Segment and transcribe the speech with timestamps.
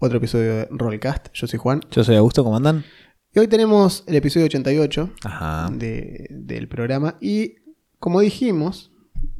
[0.00, 1.28] otro episodio de Rollcast.
[1.32, 1.80] Yo soy Juan.
[1.90, 2.84] Yo soy Augusto, ¿cómo andan?
[3.32, 5.68] Y hoy tenemos el episodio 88 Ajá.
[5.72, 7.16] de- del programa.
[7.20, 7.56] Y
[7.98, 8.90] como dijimos,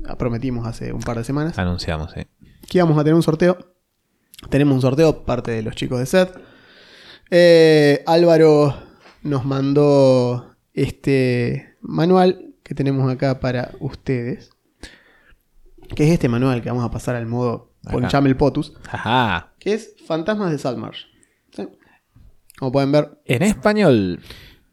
[0.07, 2.21] ah, prometimos hace un par de semanas, Anunciamos, sí.
[2.69, 3.59] que íbamos a tener un sorteo.
[4.49, 6.31] Tenemos un sorteo, parte de los chicos de SET.
[7.31, 8.75] Eh, Álvaro
[9.23, 14.51] nos mandó este manual que tenemos acá para ustedes.
[15.95, 17.73] Que es este manual que vamos a pasar al modo.
[17.91, 18.75] Ponchame el Potus.
[18.91, 19.50] Ajá.
[19.61, 21.05] Que es Fantasmas de Saltmarsh.
[21.55, 21.69] ¿Sí?
[22.59, 24.21] Como pueden ver, En español,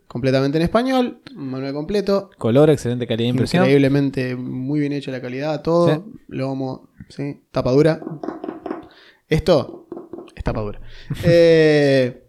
[0.08, 1.22] completamente en español.
[1.36, 2.30] Manual completo.
[2.38, 3.64] color, excelente calidad de impresión.
[3.64, 5.94] Increíblemente muy bien hecha la calidad, todo.
[5.94, 6.20] Sí.
[6.30, 7.44] Lomo, ¿sí?
[7.52, 8.00] Tapadura.
[9.28, 9.88] Esto
[10.36, 10.80] es tapadura.
[11.24, 12.24] Eh,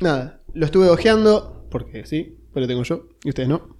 [0.00, 3.76] nada, lo estuve ojeando, porque sí, pero lo tengo yo, y ustedes no,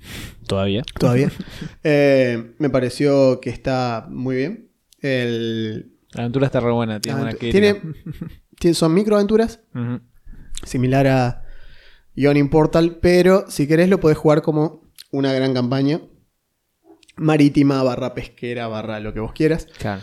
[0.48, 0.82] Todavía.
[0.98, 1.30] todavía.
[1.84, 4.68] Eh, me pareció que está muy bien.
[5.00, 7.50] El, La aventura está re buena, tiene crítica.
[7.50, 7.80] tiene,
[8.58, 10.00] tiene- son microaventuras, Ujú.
[10.64, 11.44] similar a
[12.14, 16.00] Yawning Portal, pero si querés lo podés jugar como una gran campaña
[17.16, 19.66] marítima, barra pesquera, barra lo que vos quieras.
[19.78, 20.02] Claro.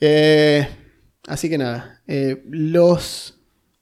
[0.00, 0.66] Eh,
[1.28, 3.38] así que nada, eh, los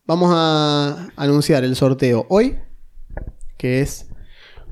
[0.06, 2.58] vamos a anunciar el sorteo hoy,
[3.56, 4.08] que es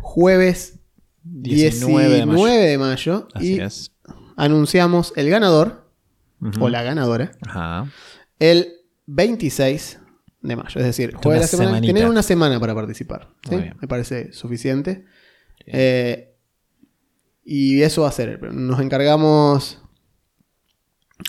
[0.01, 0.81] jueves
[1.23, 3.93] 19 de mayo, Así y es.
[4.37, 5.88] anunciamos el ganador
[6.61, 7.91] O la ganadora Ajá.
[8.39, 8.69] el
[9.07, 10.01] 26
[10.43, 10.81] de mayo.
[10.81, 11.69] Es decir, jueves de la semana.
[11.71, 11.93] semanita.
[11.95, 13.31] Tener una semana para participar.
[13.51, 15.05] Me parece suficiente.
[15.67, 16.35] Eh,
[17.45, 18.53] y eso va a ser.
[18.53, 19.83] Nos encargamos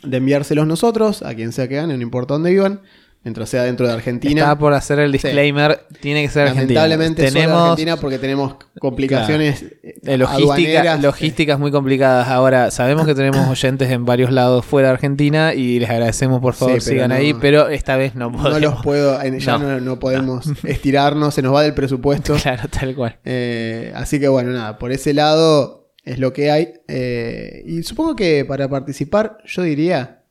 [0.03, 2.81] de enviárselos nosotros, a quien sea que gane, no importa dónde vivan,
[3.23, 4.41] mientras sea dentro de Argentina.
[4.41, 6.81] Estaba por hacer el disclaimer, tiene que ser argentina.
[6.87, 9.65] Lamentablemente solo Tenemos Argentina porque tenemos complicaciones
[10.03, 12.27] logística, logísticas muy complicadas.
[12.29, 16.53] Ahora, sabemos que tenemos oyentes en varios lados fuera de Argentina y les agradecemos, por
[16.53, 18.61] favor, Sí, sigan no- ahí, pero esta vez no No podemos.
[18.61, 19.67] los puedo, ya No.
[19.67, 22.35] no, no podemos estirarnos, se nos va del presupuesto.
[22.41, 23.19] Claro, tal cual.
[23.25, 26.73] Eh, así que bueno, nada, por ese lado es lo que hay.
[26.87, 30.23] Eh, y supongo que para participar, yo diría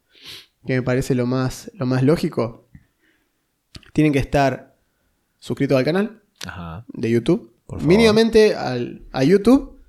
[0.67, 2.68] que me parece lo más, lo más lógico.
[3.93, 4.77] Tienen que estar
[5.39, 6.85] suscritos al canal Ajá.
[6.89, 7.55] de YouTube.
[7.81, 9.81] Mínimamente al- a YouTube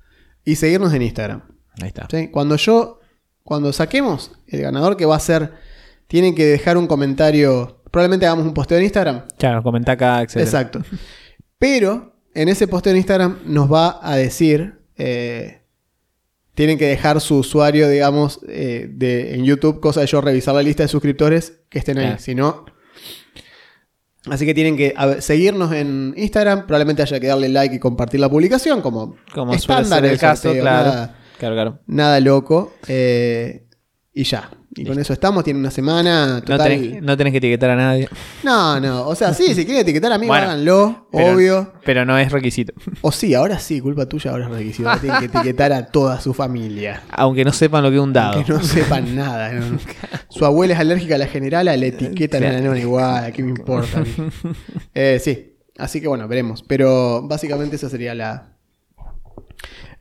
[0.43, 1.43] y seguirnos en Instagram.
[1.81, 2.07] Ahí está.
[2.11, 2.27] ¿sí?
[2.29, 2.99] Cuando yo,
[3.43, 5.53] cuando saquemos el ganador que va a ser,
[6.07, 7.81] tienen que dejar un comentario.
[7.91, 9.23] Probablemente hagamos un posteo en Instagram.
[9.37, 10.37] Claro, comenta acá, etc.
[10.37, 10.81] Exacto.
[11.57, 14.75] Pero en ese posteo en Instagram nos va a decir.
[14.97, 15.55] eh,
[16.55, 20.61] tienen que dejar su usuario, digamos, eh, de, en YouTube, cosa de yo revisar la
[20.61, 22.05] lista de suscriptores que estén ahí.
[22.07, 22.19] Claro.
[22.21, 22.65] Si no.
[24.31, 26.65] Así que tienen que seguirnos en Instagram.
[26.67, 30.19] Probablemente haya que darle like y compartir la publicación, como, Como suele ser del el
[30.19, 30.89] caso, sorteo, claro.
[30.89, 31.79] Nada, Claro, claro.
[31.87, 32.73] nada loco.
[32.87, 33.65] eh,
[34.13, 34.49] y ya.
[34.81, 35.43] Y con eso estamos.
[35.43, 36.35] Tiene una semana.
[36.35, 38.07] No Total, tenés, no tenés que etiquetar a nadie.
[38.43, 39.07] no, no.
[39.07, 41.07] O sea, sí, si quieren etiquetar a mí, Bueno, háganlo.
[41.11, 41.73] pero- obvio.
[41.83, 42.73] Pero no es requisito.
[43.01, 44.89] O sí, ahora sí, culpa tuya, ahora es requisito.
[44.89, 47.03] Ahora Tienen que etiquetar a toda su familia.
[47.11, 48.43] Aunque no sepan lo que es un dado.
[48.43, 49.51] Que no sepan nada.
[49.51, 49.77] ¿no?
[50.29, 53.43] Su abuela es alérgica a la generala, le etiquetan a la nona igual, ¿a qué
[53.43, 54.03] me importa?
[54.93, 56.63] Eh, sí, así que bueno, veremos.
[56.67, 58.55] Pero básicamente esa sería la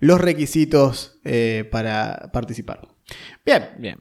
[0.01, 2.87] los requisitos eh, para participar.
[3.45, 3.99] Bien, Bien,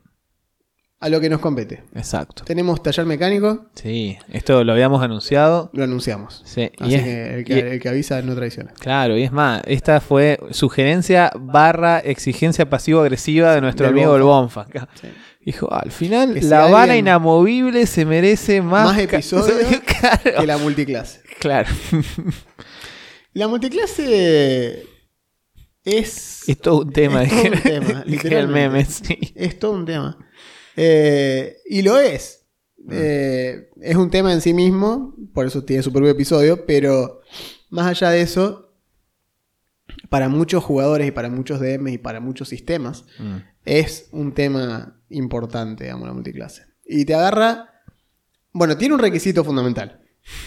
[1.00, 1.84] a lo que nos compete.
[1.94, 2.44] exacto.
[2.44, 5.70] Tenemos taller mecánico, Sí, esto lo habíamos anunciado.
[5.74, 6.42] lo anunciamos.
[6.46, 8.74] Sí, y Así es- que, el y- que el que avisa no traiciona.
[8.80, 14.24] Claro, y es más, esta fue sugerencia barra exigencia pasivo-agresiva de nuestro Del amigo el
[14.24, 14.66] Bonfa.
[15.00, 15.08] Sí.
[15.46, 20.40] Dijo, al final, Que la Habana inamovible se merece más, Más episodios claro.
[20.42, 21.22] Que la multiclase.
[21.40, 21.70] claro.
[23.34, 24.84] La multiclase
[25.86, 26.44] es.
[26.50, 27.24] Es todo un tema.
[27.24, 28.70] Es todo un tema, el literalmente.
[28.70, 29.34] meme, sí.
[29.36, 30.18] Es todo un tema.
[30.78, 32.46] Eh, y lo es.
[32.90, 37.20] Eh, es un tema en sí mismo, por eso tiene su propio episodio, pero
[37.70, 38.72] más allá de eso,
[40.10, 43.38] para muchos jugadores y para muchos DMs y para muchos sistemas, Mm.
[43.66, 46.64] es un tema importante, digamos, la multiclase.
[46.86, 47.70] Y te agarra.
[48.54, 50.00] Bueno, tiene un requisito fundamental: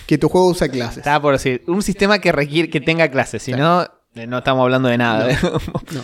[0.06, 0.99] que tu juego use clases.
[0.99, 3.82] Estaba por decir, un sistema que requiere que tenga clases, si no,
[4.15, 5.29] eh, no estamos hablando de nada.
[5.93, 6.03] No.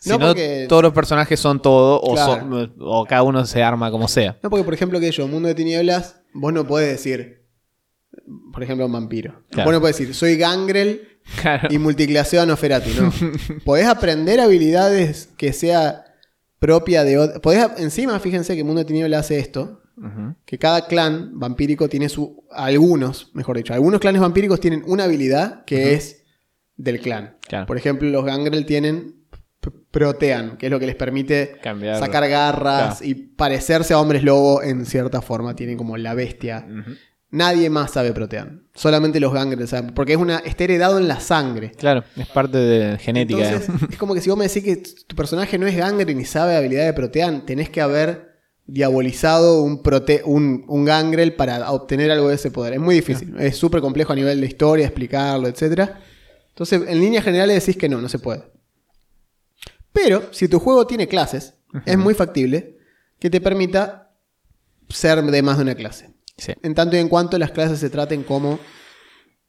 [0.00, 2.32] Si No, no, porque- todos los personajes son todo, o, Claro.
[2.40, 4.38] son- o cada uno se arma como sea.
[4.42, 7.44] No, porque por ejemplo que yo, Mundo de Tinieblas, vos no podés decir,
[8.52, 9.42] por ejemplo, un vampiro.
[9.50, 9.68] Claro.
[9.68, 11.08] Vos no podés decir, soy Gangrel
[11.40, 11.68] Claro.
[11.70, 13.12] y multiclaseo Noferatu, no.
[13.64, 16.04] podés aprender habilidades que sea
[16.58, 19.80] propia de podés a- Encima, fíjense que Mundo de Tiniebla hace esto.
[20.44, 22.42] Que cada clan vampírico tiene su.
[22.50, 26.24] Algunos, mejor dicho, algunos clanes vampíricos tienen una habilidad que es
[26.76, 27.36] del clan.
[27.46, 27.66] Claro.
[27.66, 29.23] Por ejemplo, los Gangrel tienen
[29.90, 31.98] Protean, que es lo que les permite Cambiar.
[31.98, 33.04] sacar garras Claro.
[33.10, 35.54] y parecerse a hombres lobo en cierta forma.
[35.56, 36.66] Tienen como la bestia.
[37.30, 38.68] Nadie más sabe Protean.
[38.74, 39.92] Solamente los Gangrel saben.
[39.94, 41.72] Porque es una, está heredado en la sangre.
[41.72, 43.44] Claro, es parte de genética.
[43.50, 44.76] Entonces, es como que si vos me decís que
[45.06, 48.34] tu personaje no es Gangrel ni sabe habilidad de Protean, tenés que haber
[48.66, 52.74] diabolizado un, prote un, un Gangrel para obtener algo de ese poder.
[52.74, 53.34] Es muy difícil.
[53.38, 55.90] Es súper complejo a nivel de historia, explicarlo, etc.
[56.50, 58.44] Entonces, en líneas generales decís que no, no se puede.
[60.04, 61.54] Pero, si tu juego tiene clases,
[61.86, 62.78] es muy factible
[63.18, 64.12] que te permita
[64.88, 66.10] ser de más de una clase.
[66.36, 66.52] Sí.
[66.62, 68.58] En tanto y en cuanto las clases se traten como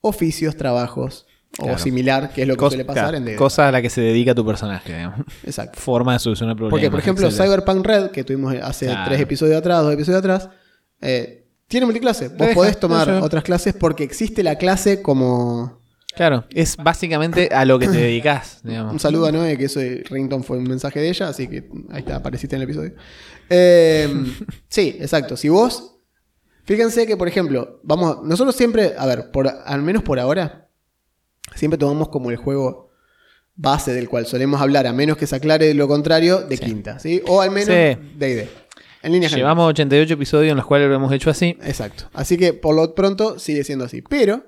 [0.02, 1.26] oficios, trabajos
[1.60, 3.38] o similar, que es lo que Cos- suele pasar claro, en D&D.
[3.38, 5.20] Cosa a la que se dedica tu personaje, digamos.
[5.44, 5.80] Exacto.
[5.80, 6.72] Forma de solucionar problemas.
[6.72, 7.48] Porque, por ejemplo, etcétera.
[7.50, 9.06] Cyberpunk Red, que tuvimos hace Claro.
[9.10, 10.50] tres episodios atrás, dos episodios atrás,
[11.02, 12.28] eh, tiene multiclase.
[12.30, 15.80] Vos podés tomar no, yo- otras clases porque existe la clase como...
[16.16, 18.94] Claro, es básicamente a lo que te dedicas, digamos.
[18.94, 21.70] Un saludo a Noé, que eso de Rington fue un mensaje de ella, así que
[21.92, 22.94] ahí está, apareciste en el episodio.
[23.50, 24.08] Eh,
[24.70, 25.36] sí, exacto.
[25.38, 25.92] Si vos...
[26.68, 30.68] Fíjense que, por ejemplo, vamos, nosotros siempre, a ver, por, al menos por ahora,
[31.54, 32.90] siempre tomamos como el juego
[33.56, 37.22] base del cual solemos hablar, a menos que se aclare lo contrario, de quinta, ¿sí?
[37.28, 37.72] O al menos Sí.
[38.18, 38.48] de ID.
[39.04, 39.52] En línea general.
[39.52, 41.56] Llevamos 88 episodios en los cuales lo hemos hecho así.
[41.62, 42.06] Exacto.
[42.14, 44.02] Así que por lo pronto sigue siendo así.
[44.02, 44.48] Pero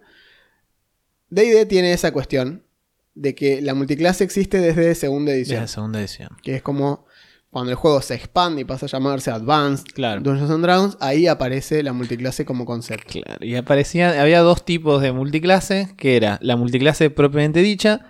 [1.30, 2.64] D&D tiene esa cuestión
[3.16, 5.62] de que la multiclase existe desde segunda edición.
[5.62, 6.30] la segunda edición.
[6.44, 7.06] Que es como
[7.50, 10.22] cuando el juego se expande y pasa a llamarse Advanced Claro.
[10.22, 13.08] Dungeons and Dragons, ahí aparece la multiclase como concepto.
[13.22, 18.06] Claro, y aparecían, había dos tipos de multiclase, que era la multiclase propiamente dicha,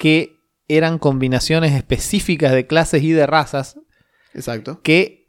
[0.00, 0.36] que
[0.68, 3.76] eran combinaciones específicas de clases y de razas,
[4.34, 4.80] Exacto.
[4.82, 5.28] que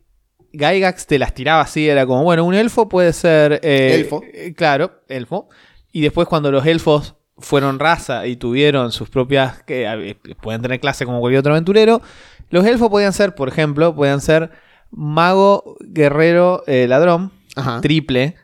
[0.53, 3.59] Gygax te las tiraba así, era como, bueno, un elfo puede ser...
[3.63, 4.21] eh, Elfo.
[4.33, 5.49] eh, claro, elfo.
[5.93, 9.63] Y después cuando los elfos fueron raza y tuvieron sus propias...
[9.63, 12.01] que eh, pueden tener clase como cualquier otro aventurero,
[12.49, 14.51] los elfos podían ser, por ejemplo, podían ser
[14.91, 17.79] mago, guerrero, eh, ladrón, Ajá.
[17.79, 18.35] triple.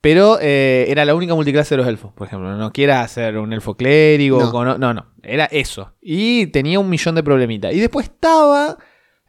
[0.00, 2.56] Pero eh, era la única multiclase de los elfos, por ejemplo.
[2.56, 4.40] No quieras hacer un elfo clérigo.
[4.40, 4.50] No.
[4.50, 5.06] con- no, no.
[5.22, 5.92] Era eso.
[6.00, 7.74] Y tenía un millón de problemitas.
[7.74, 8.78] Y después estaba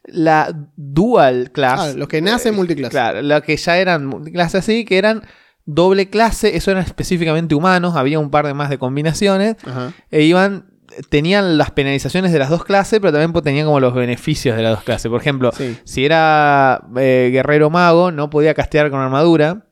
[0.05, 1.79] la dual class.
[1.79, 2.91] Ah, los que nacen multiclase.
[2.91, 5.23] Claro, la que ya eran multiclase así, que eran
[5.75, 6.55] doble clase.
[6.55, 7.95] Eso eran específicamente humanos.
[7.95, 9.55] Había un par de más de combinaciones.
[9.65, 9.93] Ajá.
[10.11, 10.65] E iban.
[11.09, 14.63] Tenían las penalizaciones de las dos clases, pero también pues, tenían como los beneficios de
[14.63, 15.09] las dos clases.
[15.09, 15.77] Por ejemplo, Sí.
[15.85, 19.65] si era eh, guerrero mago, no podía castear con armadura.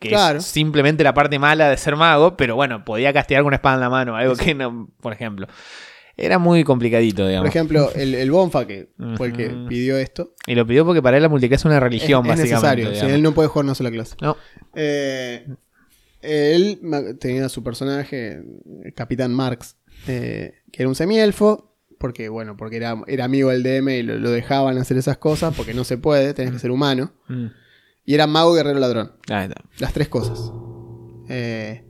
[0.00, 0.38] Que Claro.
[0.38, 3.74] es simplemente la parte mala de ser mago, pero bueno, podía castear con una espada
[3.76, 5.48] en la mano, algo que no, por ejemplo.
[6.16, 7.48] Era muy complicadito, Por digamos.
[7.48, 11.16] ejemplo, el, el Bonfa, que fue el que pidió esto, Y lo pidió porque para
[11.16, 12.82] él la multiclase es una religión, es, es básicamente.
[12.84, 13.08] necesario.
[13.10, 14.14] Si él no puede jugar una sola clase.
[14.22, 14.36] No.
[14.74, 15.46] Eh,
[16.22, 16.80] él
[17.20, 18.42] tenía su personaje,
[18.84, 19.76] el Capitán Marx,
[20.08, 24.18] eh, que era un semielfo, porque bueno, porque era, era amigo del DM y lo,
[24.18, 27.12] lo dejaban hacer esas cosas, porque no se puede, tenés que ser humano.
[27.28, 27.46] Mm.
[28.06, 29.12] Y era mago, guerrero, ladrón.
[29.30, 29.62] Ahí está.
[29.78, 30.38] Las tres cosas.
[31.28, 31.84] Eh,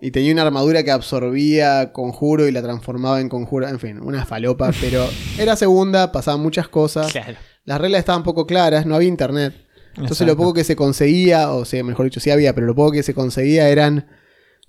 [0.00, 3.68] y tenía una armadura que absorbía conjuro y la transformaba en conjuro.
[3.68, 7.10] En fin, una falopa, pero era segunda, pasaban muchas cosas.
[7.12, 7.36] Claro.
[7.64, 9.54] Las reglas estaban poco claras, no había internet.
[9.90, 10.32] Entonces Exacto.
[10.32, 13.02] lo poco que se conseguía, o sea, mejor dicho, sí había, pero lo poco que
[13.02, 14.06] se conseguía eran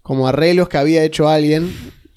[0.02, 1.72] como arreglos que había hecho alguien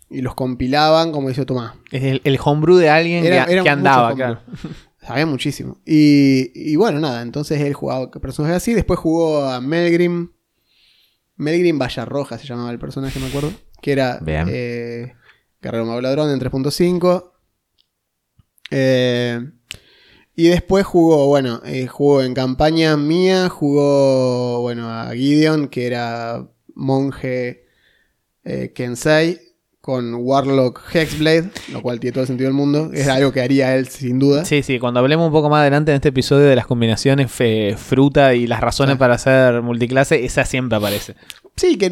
[0.08, 1.74] y los compilaban como dice Tomás.
[1.90, 4.40] Es el, el homebrew de alguien Era- que, andaba, claro.
[5.06, 5.78] Sabía muchísimo.
[5.84, 8.72] Y, y bueno, nada, entonces él jugaba personajes así.
[8.72, 10.30] Después jugó a Melgrim.
[11.36, 13.52] Melgrim Vallarroja se llamaba el personaje, me acuerdo.
[13.80, 15.14] Que era eh,
[15.60, 17.32] Guerrero Mago Ladrón en 3.5.
[18.70, 19.50] Eh,
[20.34, 26.48] y después jugó, bueno, eh, jugó en campaña mía, jugó, bueno, a Gideon, que era
[26.74, 27.66] monje
[28.44, 29.40] eh, Kensei,
[29.82, 32.90] con Warlock Hexblade, lo cual tiene todo el sentido del mundo.
[32.94, 34.44] Es algo que haría él sin duda.
[34.44, 37.74] Sí, sí, cuando hablemos un poco más adelante en este episodio de las combinaciones fe-
[37.76, 38.98] fruta y las razones Sí.
[39.00, 41.16] para hacer multiclase, esa siempre aparece.
[41.56, 41.90] Sí, que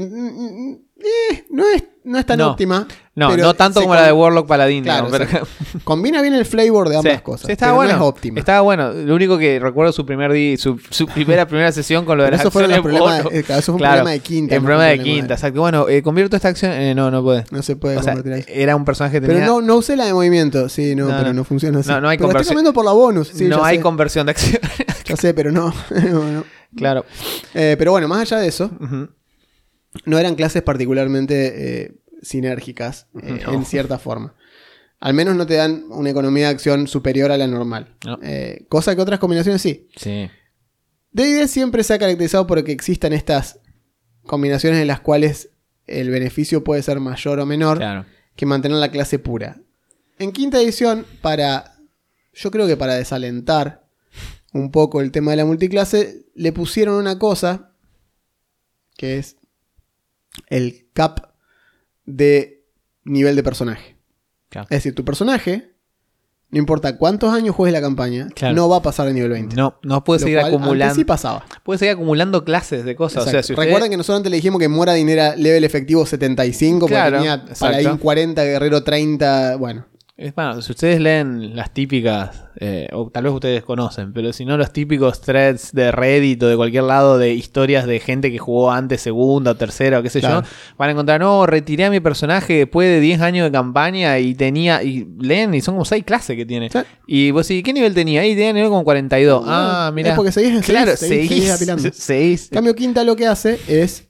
[1.00, 2.50] eh, no, es, no es tan No.
[2.52, 2.86] óptima.
[3.16, 5.46] No, pero no tanto como la de Warlock Paladín, Claro, digamos, pero-
[5.84, 7.46] Combina bien el flavor de ambas Sí, cosas.
[7.46, 7.92] sí, estaba pero bueno.
[7.98, 8.38] No es óptima.
[8.38, 8.92] Estaba bueno.
[8.92, 12.30] Lo único que recuerdo su primer di- su, su primera primera sesión con lo de
[12.30, 13.30] las eso, acciones bono.
[13.30, 14.54] eh, claro, eso fue un Claro, problema de quinta.
[14.54, 15.60] El problema fue de problema quinta, exacto.
[15.60, 16.72] Bueno, eh, convierto esta acción.
[16.72, 17.44] eh, no, no puede.
[17.50, 18.54] No se puede O sea, convertir ahí.
[18.62, 20.68] era un personaje que Pero no, no usé la de movimiento.
[20.70, 21.44] Sí, no, pero no.
[21.44, 21.90] funciona así.
[21.90, 22.54] No, no hay pero estoy conversión.
[22.56, 23.28] cambiando por la bonus.
[23.34, 24.60] Sí, no hay sé, conversión de acción.
[25.04, 25.74] Ya sé, pero no.
[26.76, 27.04] Claro.
[27.52, 28.70] Pero bueno, más allá de eso.
[30.04, 33.52] No eran clases particularmente eh, sinérgicas eh, No.
[33.54, 34.34] en cierta forma.
[35.00, 37.96] Al menos no te dan una economía de acción superior a la normal.
[38.04, 38.18] No.
[38.22, 39.88] Eh, cosa que otras combinaciones sí.
[39.96, 40.28] Sí.
[41.12, 43.60] D&D siempre se ha caracterizado por que existan estas
[44.26, 45.50] combinaciones en las cuales
[45.86, 48.04] el beneficio puede ser mayor o menor Claro.
[48.36, 49.60] que mantener la clase pura.
[50.18, 51.78] En quinta edición, para.
[52.34, 53.86] Yo creo que para desalentar
[54.52, 57.72] un poco el tema de la multiclase, le pusieron una cosa
[58.96, 59.36] que es
[60.48, 61.32] el cap
[62.04, 62.64] de
[63.04, 63.96] nivel de personaje.
[64.48, 64.66] Claro.
[64.70, 65.70] Es decir, tu personaje,
[66.50, 68.54] no importa cuántos años juegues la campaña, Claro.
[68.56, 69.54] no va a pasar de nivel 20.
[69.54, 70.94] No, no puede Lo seguir cual acumulando.
[70.94, 71.44] sí pasaba.
[71.62, 73.26] puede seguir acumulando clases de cosas.
[73.26, 76.80] O sea, usted- Recuerden que nosotros antes le dijimos que Moradin era level efectivo 75,
[76.80, 77.58] porque Claro, tenía exacto.
[77.60, 79.86] Paladín 40, Guerrero 30, bueno.
[80.22, 84.44] Es bueno, si ustedes leen las típicas, eh, o tal vez ustedes conocen, pero si
[84.44, 88.36] no los típicos threads de Reddit o de cualquier lado de historias de gente que
[88.36, 90.42] jugó antes segunda o tercera o qué sé Claro.
[90.42, 94.18] yo, van a encontrar, no, retiré a mi personaje después de 10 años de campaña
[94.18, 96.68] y tenía, y leen y son como 6 clases que tiene.
[96.68, 96.80] Sí.
[97.06, 98.22] Y vos decís, ¿qué nivel tenía?
[98.26, 99.42] Y tenía nivel como 42.
[99.46, 100.10] ah, mira.
[100.10, 102.44] Es porque seguís, seguís- Claro, seguís- seguís seguís.
[102.52, 104.06] En cambio, Quinta lo que hace es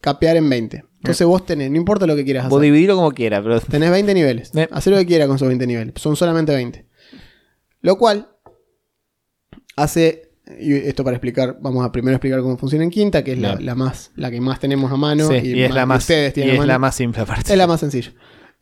[0.00, 0.84] capear en 20.
[1.00, 2.64] Entonces vos tenés, no importa lo que quieras Vos hacer.
[2.64, 4.54] dividirlo como quieras, pero Tenés 20 niveles.
[4.54, 4.68] Eh.
[4.70, 5.94] Hacé lo que quieras con esos 20 niveles.
[5.96, 6.86] Son solamente 20.
[7.80, 8.28] Lo cual
[9.76, 13.38] hace, y esto para explicar, vamos a primero explicar cómo funciona en Quinta, que es
[13.38, 15.28] la, más, la que más tenemos a mano.
[15.28, 17.50] Sí, y, es la más, ustedes y tienen a es la más simple aparte.
[17.50, 18.12] Es la más sencilla.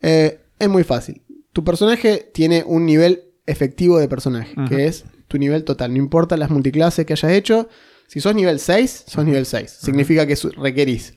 [0.01, 1.21] Eh, es muy fácil.
[1.51, 5.91] Tu personaje tiene un nivel efectivo de personaje, que es tu nivel total.
[5.91, 7.67] No importa las multiclases que hayas hecho.
[8.07, 9.69] Si sos nivel 6, sos nivel 6.
[9.81, 11.15] Significa que requerís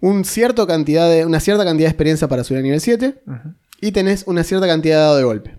[0.00, 3.54] un cierto cantidad de, una cierta cantidad de experiencia para subir a nivel 7 Ujú.
[3.80, 5.56] y tenés una cierta cantidad de dado de golpe.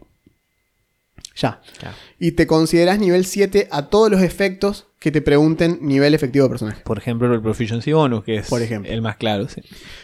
[1.36, 1.62] Ya.
[1.79, 1.95] Claro.
[2.19, 6.50] Y te considerás nivel 7 a todos los efectos que te pregunten nivel efectivo de
[6.50, 6.81] personaje.
[6.83, 8.91] Por ejemplo, el Proficiency Bonus, que es Por ejemplo.
[8.91, 9.48] el más claro.
[9.48, 9.62] Sí.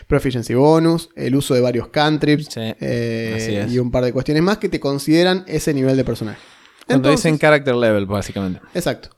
[0.07, 4.57] Proficiency bonus, el uso de varios cantrips Sí, eh, y un par de cuestiones más
[4.57, 6.39] que te consideran ese nivel de personaje.
[6.87, 8.61] Cuando Entonces- dicen character level, básicamente.
[8.73, 9.09] Exacto.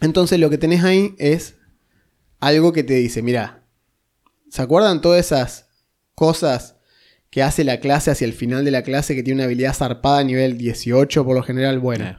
[0.00, 1.54] Entonces lo que tenés ahí es
[2.40, 3.62] algo que te dice, mira,
[4.50, 5.66] ¿se acuerdan todas esas
[6.14, 6.76] cosas
[7.30, 10.18] que hace la clase hacia el final de la clase que tiene una habilidad zarpada
[10.20, 11.78] a nivel 18 por lo general?
[11.78, 12.16] Bueno, Eh,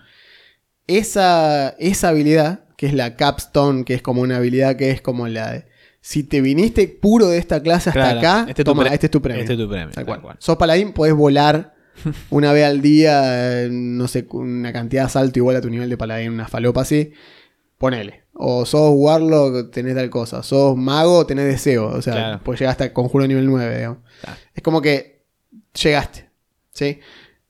[0.88, 5.28] esa, esa habilidad, que es la capstone, que es como una habilidad que es como
[5.28, 5.66] la de...
[6.02, 9.08] Si te viniste puro de esta clase hasta Claro, acá, este es tu toma, este
[9.08, 9.42] es tu premio.
[9.42, 10.22] este es tu premio, Tal tal cual.
[10.22, 10.36] cual.
[10.40, 11.76] Sos paladín, podés volar
[12.30, 15.90] una vez al día, eh, no sé, una cantidad de salto igual a tu nivel
[15.90, 17.12] de paladín, una falopa así.
[17.80, 18.26] Ponele.
[18.34, 20.44] O sos warlock, tenés tal cosa.
[20.44, 21.88] Sos mago, tenés deseo.
[21.88, 22.42] O sea, Claro.
[22.44, 23.98] pues llegaste a conjuro nivel 9, digamos.
[24.22, 24.40] Claro.
[24.54, 25.24] Es como que
[25.82, 26.30] llegaste.
[26.72, 27.00] ¿Sí?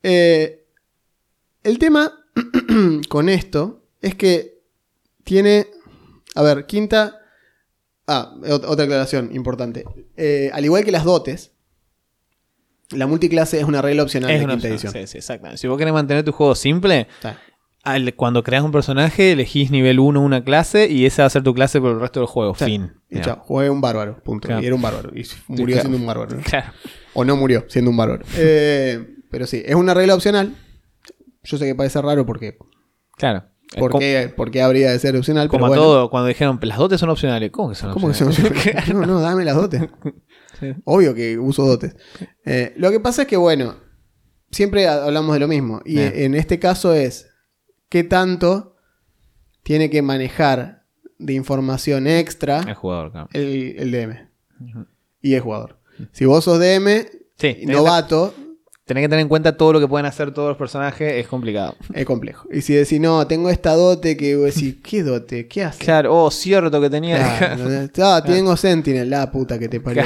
[0.02, 0.64] Eh,
[1.62, 2.24] el tema
[3.10, 4.62] con esto es que
[5.24, 5.66] tiene.
[6.34, 7.20] A ver, quinta.
[8.06, 9.84] Ah, ot- otra aclaración importante.
[10.16, 11.52] Eh, al igual que las dotes,
[12.90, 14.90] la multiclase es una regla opcional es de una quinta opción.
[14.96, 15.06] edición.
[15.06, 15.58] Sí, sí, exactamente.
[15.58, 17.06] Si vos querés mantener tu juego simple.
[17.82, 21.42] Al- cuando creas un personaje, elegís nivel 1 una clase y esa va a ser
[21.42, 22.54] tu clase por el resto del juego.
[22.54, 22.64] Sí.
[22.64, 22.92] Fin.
[23.10, 24.48] Y chao, jugué un bárbaro, punto.
[24.48, 24.62] Claro.
[24.62, 25.10] Y era un bárbaro.
[25.14, 25.80] Y murió claro.
[25.80, 26.36] siendo un bárbaro.
[26.36, 26.42] ¿no?
[26.42, 26.72] Claro.
[27.14, 28.24] O no murió siendo un bárbaro.
[28.36, 30.54] Eh, pero sí, es una regla opcional.
[31.42, 32.58] Yo sé que parece raro porque.
[33.16, 33.44] Claro.
[33.78, 35.46] ¿Por, qué, por qué habría de ser opcional?
[35.48, 35.82] como pero a bueno.
[35.82, 37.52] todo, cuando dijeron, las dotes son opcionales.
[37.52, 38.58] ¿Cómo que son ¿Cómo que son opcionales?
[38.58, 38.94] opcionales?
[38.94, 39.82] No, no, dame las dotes.
[40.58, 40.74] Sí.
[40.84, 41.94] Obvio que uso dotes.
[42.44, 43.76] Eh, lo que pasa es que, bueno,
[44.50, 45.80] siempre ha- hablamos de lo mismo.
[45.86, 47.29] Y en este caso es
[47.90, 48.76] qué tanto
[49.62, 50.86] tiene que manejar
[51.18, 53.28] de información extra El jugador, claro.
[53.34, 54.28] el, el DM
[55.20, 55.78] y el jugador.
[56.12, 57.06] Si vos sos DM,
[57.36, 58.34] Sí, novato,
[58.84, 61.74] tenés que tener en cuenta todo lo que pueden hacer todos los personajes, es complicado.
[61.94, 62.46] es complejo.
[62.52, 65.48] Y si decís, no, tengo esta dote que vos decís, ¿qué dote?
[65.48, 65.82] ¿Qué hace?
[65.82, 67.38] Claro, oh, cierto que tenía.
[67.38, 67.88] Claro.
[68.02, 70.02] Ah, tengo Sentinel, la puta que te parió.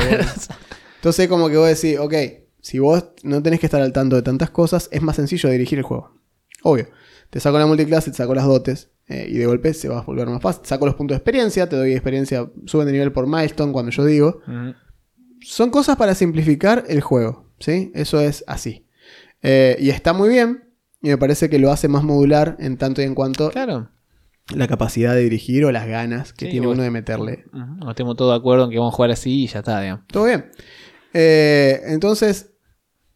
[0.96, 2.14] Entonces, como que vos decís, ok,
[2.60, 5.78] si vos no tenés que estar al tanto de tantas cosas, es más sencillo dirigir
[5.78, 6.12] el juego.
[6.62, 6.88] Obvio.
[7.34, 10.02] Te saco la multiclase, te saco las dotes, eh, y de golpe se va a
[10.02, 10.64] volver más fácil.
[10.64, 14.04] Saco los puntos de experiencia, te doy experiencia, suben de nivel por milestone cuando yo
[14.04, 14.40] digo.
[15.40, 17.90] Son cosas para simplificar el juego, ¿sí?
[17.96, 18.86] Eso es así.
[19.42, 20.70] Eh, y está muy bien,
[21.02, 23.90] y me parece que lo hace más modular en tanto y en cuanto Claro.
[24.54, 27.74] la capacidad de dirigir o las ganas que Sí, tiene vos- uno de meterle Ujú.
[27.84, 30.06] No estemos todos de acuerdo en que vamos a jugar así y ya está, digamos.
[30.06, 30.52] Todo bien.
[31.12, 32.52] Eh, entonces,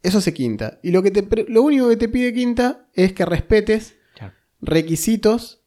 [0.03, 0.81] eso se quinta.
[0.83, 3.95] Y lo, que te, lo único que te pide quinta es que respetes.
[4.61, 5.61] Requisitos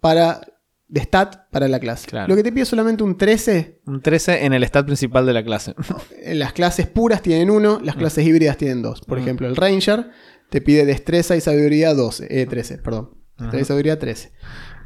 [0.00, 0.40] para,
[0.88, 2.06] de stat para la clase.
[2.08, 2.28] Claro.
[2.28, 3.80] Lo que te pide solamente un 13.
[3.86, 5.74] Un 13 en el stat principal de la clase.
[6.26, 9.00] Las clases puras tienen uno, las clases híbridas tienen dos.
[9.00, 9.22] Por Mm.
[9.22, 10.10] ejemplo, el Ranger
[10.50, 13.10] te pide destreza y sabiduría 12, eh, 13, perdón.
[13.38, 14.32] Estrella y sabiduría 13.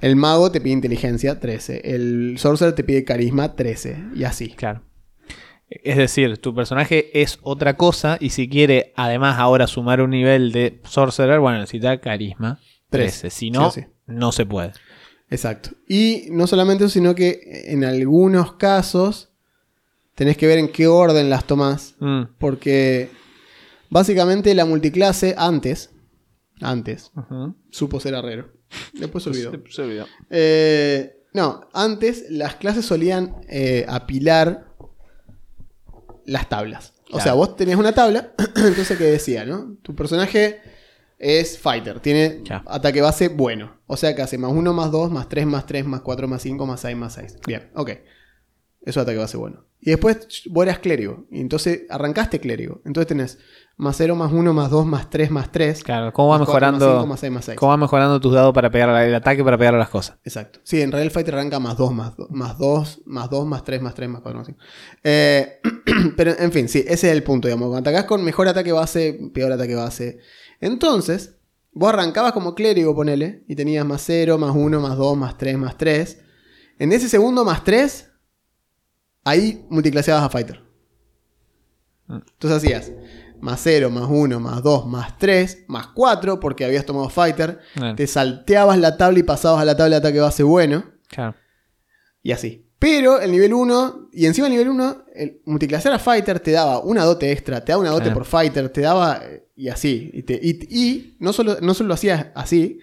[0.01, 1.81] El mago te pide inteligencia 13.
[1.85, 3.97] El sorcerer te pide carisma 13.
[4.15, 4.49] Y así.
[4.49, 4.83] Claro.
[5.71, 10.53] Es decir, tu personaje es otra cosa y si quiere además ahora sumar un nivel
[10.53, 12.59] de sorcerer, bueno, necesita carisma
[12.93, 13.21] 13.
[13.21, 13.31] Trece.
[13.31, 13.89] Si no, Sí o sí.
[14.07, 14.73] no se puede.
[15.31, 15.71] Exacto.
[15.89, 19.31] Y no solamente eso, sino que en algunos casos
[20.15, 21.95] tenés que ver en qué orden las tomás.
[22.01, 22.23] Mm.
[22.39, 23.11] Porque
[23.91, 25.91] básicamente la multiclase antes,
[26.61, 27.11] antes,
[27.71, 28.53] supo ser arrero.
[28.93, 29.53] Después se olvidó.
[29.71, 30.07] Se- olvidó.
[30.31, 34.67] Eh, no, antes las clases solían eh, apilar
[36.27, 36.93] las tablas.
[37.11, 39.77] O sea, vos tenías una tabla, entonces ¿qué decía, no?
[39.83, 40.61] Tu personaje
[41.23, 42.63] es fighter, tiene Ya.
[42.67, 43.81] ataque base bueno.
[43.87, 46.43] O sea que hace más 1, más 2, más 3, más 3, más 4, más
[46.43, 47.37] 5, más 6, más 6.
[47.47, 47.91] Bien, ok.
[48.81, 49.65] Eso es ataque base bueno.
[49.81, 51.27] Y después vos eras clérigo.
[51.31, 52.83] Y entonces arrancaste clérigo.
[52.85, 53.39] Entonces tenés
[53.77, 55.83] más 0, más 1, más 2, más 3, más 3.
[55.83, 56.87] Claro, ¿cómo va más mejorando?
[56.87, 57.59] Más 5, más 6, más 6.
[57.59, 60.19] ¿Cómo va mejorando tus dados para pegar el ataque para pegar a las cosas?
[60.25, 60.61] Exacto.
[60.63, 63.83] Sí, en el fighter arranca más 2, más 2, más 2, más 2, más 3,
[63.83, 64.61] más 3, más 4, más 5.
[65.03, 65.61] Eh,
[66.17, 67.69] pero en fin, sí, ese es el punto, digamos.
[67.69, 70.19] Cuando atacás con mejor ataque base, peor ataque base.
[70.63, 71.37] Entonces,
[71.73, 75.59] vos arrancabas como clérigo, ponele, y tenías más 0, más 1, más 2, más 3,
[75.59, 76.21] más 3.
[76.79, 78.11] En ese segundo más 3,
[79.25, 80.63] ahí multiclaseabas a fighter.
[82.09, 82.93] Entonces hacías
[83.41, 87.59] más 0, más 1, más 2, más 3, más 4, porque habías tomado fighter.
[87.75, 90.85] Bueno, Te salteabas la tabla y pasabas a la tabla de ataque base bueno.
[91.09, 91.35] claro.
[92.23, 92.71] Y así.
[92.83, 96.81] Pero el nivel 1, y encima el nivel 1, el multiclasear a Fighter te daba
[96.81, 98.19] una dote extra, te daba una dote Claro.
[98.19, 99.21] por Fighter, te daba.
[99.25, 100.11] eh, Y así.
[100.15, 102.81] Y, te- y- y no, solo, no solo lo hacías así,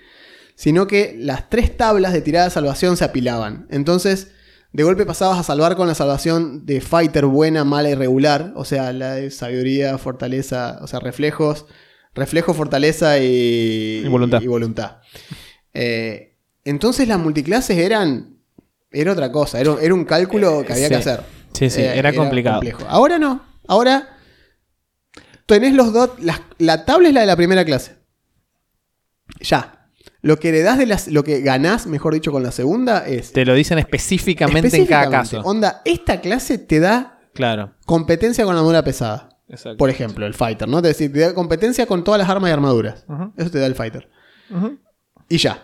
[0.56, 3.68] sino que las tres tablas de tirada de salvación se apilaban.
[3.70, 4.32] Entonces,
[4.72, 8.54] de golpe pasabas a salvar con la salvación de Fighter buena, mala y regular.
[8.56, 11.66] O sea, la de sabiduría, fortaleza, o sea, reflejos.
[12.16, 14.42] Reflejo, fortaleza y, Y voluntad.
[14.42, 14.98] y voluntad.
[15.74, 18.39] Eh, entonces las multiclases eran.
[18.92, 20.90] Era otra cosa, era, era un cálculo que había Sí.
[20.90, 21.22] que hacer.
[21.54, 22.56] Sí, sí, Eh, era complicado.
[22.58, 22.84] complejo.
[22.90, 23.44] Ahora no.
[23.68, 24.18] Ahora
[25.46, 26.12] tenés los dos.
[26.20, 27.98] La, la tabla es la de la primera clase.
[29.42, 29.76] Ya.
[30.22, 31.08] Lo que heredás de las.
[31.08, 33.32] Lo que ganás, mejor dicho, con la segunda es.
[33.32, 35.42] Te lo dicen específicamente, en cada caso.
[35.42, 37.76] Onda, esta clase te da Claro.
[37.86, 39.30] competencia con la armadura pesada.
[39.48, 39.78] Exacto.
[39.78, 40.78] Por ejemplo, el fighter, ¿no?
[40.78, 43.06] Es decir, te da competencia con todas las armas y armaduras.
[43.38, 44.10] Eso te da el fighter.
[45.30, 45.64] Y ya.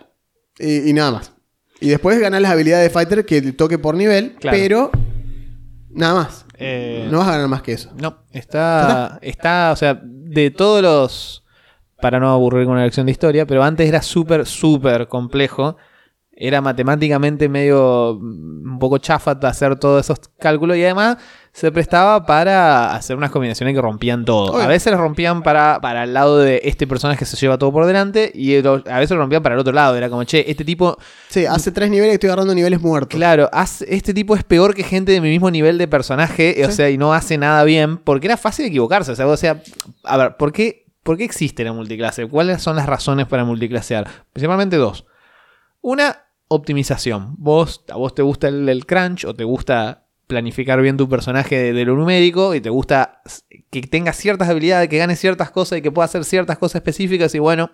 [0.57, 1.31] Y, y nada más.
[1.79, 4.57] Y después ganás las habilidades de fighter que toque por nivel, Claro.
[4.57, 4.91] pero
[5.89, 6.45] nada más.
[6.57, 7.91] Eh, No vas a ganar más que eso.
[7.99, 11.43] No, está, está, o sea, de todos los,
[12.01, 15.75] para no aburrir con una lección de historia, pero antes era súper, súper complejo.
[16.37, 21.17] Era matemáticamente medio mm, un poco chafa hacer todos esos cálculos y además
[21.55, 24.57] se prestaba para hacer unas combinaciones que rompían todo.
[24.59, 27.71] A veces las rompían para, para el lado de este personaje que se lleva todo
[27.71, 29.95] por delante y a veces lo rompían para el otro lado.
[29.95, 30.97] Era como, che, este tipo
[31.29, 33.15] Sí, hace tres niveles que estoy agarrando niveles muertos.
[33.17, 36.71] Claro, haz- este tipo es peor que gente de mi mismo nivel de personaje, o
[36.71, 39.13] sea, y no hace nada bien, porque era fácil equivocarse.
[39.13, 39.61] O sea, o sea,
[40.03, 42.27] a ver, ¿por qué, ¿por qué existe la multiclase?
[42.27, 44.09] ¿Cuáles son las razones para multiclasear?
[44.33, 45.05] Principalmente dos.
[45.79, 46.17] Una,
[46.49, 47.35] optimización.
[47.37, 51.55] Vos, a vos te gusta el, el crunch o te gusta planificar bien tu personaje
[51.55, 53.21] de, de lo numérico y te gusta
[53.69, 57.33] que tenga ciertas habilidades, que gane ciertas cosas y que pueda hacer ciertas cosas específicas
[57.35, 57.69] y bueno,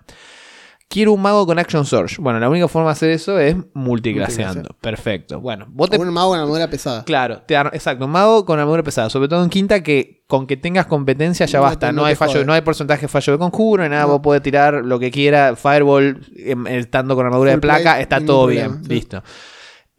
[0.90, 2.18] quiero un mago con Action Surge.
[2.20, 4.76] Bueno, la única forma de hacer eso es multiclaseando.
[4.82, 5.40] Perfecto.
[5.40, 7.06] Bueno, vos te un mago en armadura pesada.
[7.06, 10.48] Claro, te ar- exacto, un mago con armadura pesada, sobre todo en quinta que con
[10.48, 13.40] que tengas competencia ya No basta, no, hay fallo, no hay porcentaje de fallo de
[13.40, 14.10] conjuro, nada, No.
[14.10, 18.48] vos podés tirar lo que quiera, fireball, em, estando con armadura de placa, está todo
[18.48, 18.90] bien, sí.
[18.90, 19.24] listo.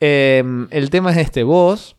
[0.01, 1.97] Em, el tema es este, vos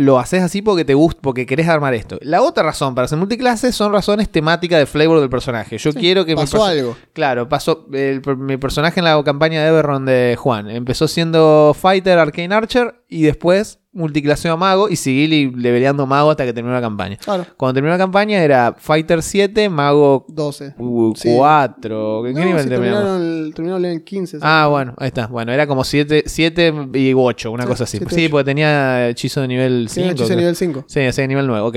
[0.00, 2.18] lo haces así porque te gusta, porque querés armar esto.
[2.22, 5.78] La otra razón para hacer multiclases son razones temáticas de flavor del personaje.
[5.78, 6.96] Yo quiero que Pasó algo.
[7.12, 7.86] Claro, pasó.
[7.92, 12.94] el- mi personaje en la campaña de Everron de Juan empezó siendo Fighter, Arcane Archer
[13.10, 17.16] y después multiclaseó a Mago y seguí leveleando Mago hasta que terminó la campaña.
[17.16, 17.44] Claro.
[17.56, 20.74] Cuando terminó la campaña era Fighter 7, Mago 12.
[20.78, 21.28] uh, Sí.
[21.36, 22.22] 4.
[22.24, 24.38] ¿Qué No, nivel si terminaron, el- terminaron en 15.
[24.42, 25.26] Ah, bueno, ahí está.
[25.26, 27.98] Bueno, era como 7 siete y 8, una Sí, cosa así.
[27.98, 28.30] siete, sí, ocho.
[28.30, 30.12] porque tenía hechizo de nivel Sí, 5.
[30.12, 30.84] hechizo nivel 5.
[30.86, 31.76] Sí, ese nivel 9, ok.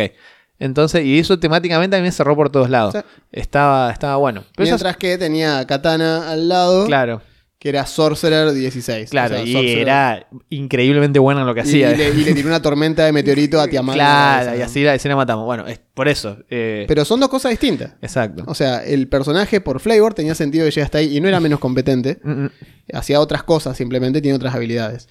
[0.60, 2.94] Entonces, y eso temáticamente a mí me cerró por todos lados.
[2.94, 3.00] Sí.
[3.32, 4.44] Estaba, estaba bueno.
[4.56, 7.22] Pero Mientras que tenía Katana al lado, claro.
[7.64, 9.10] Que era Sorcerer 16.
[9.10, 11.94] Claro, O sea, y Sorcerer- era increíblemente buena en lo que y, hacía.
[11.94, 13.96] y le, y le tiró una tormenta de meteorito a Tiamat.
[13.96, 15.46] claro, y así la, la matamos.
[15.46, 16.40] Bueno, es por eso.
[16.50, 17.94] eh, Pero son dos cosas distintas.
[18.02, 18.44] exacto.
[18.48, 21.40] O sea, el personaje por flavor tenía sentido que llega hasta ahí y no era
[21.40, 22.20] menos competente.
[22.26, 22.50] Mm, mm.
[22.92, 25.08] Hacía otras cosas, simplemente tiene otras habilidades.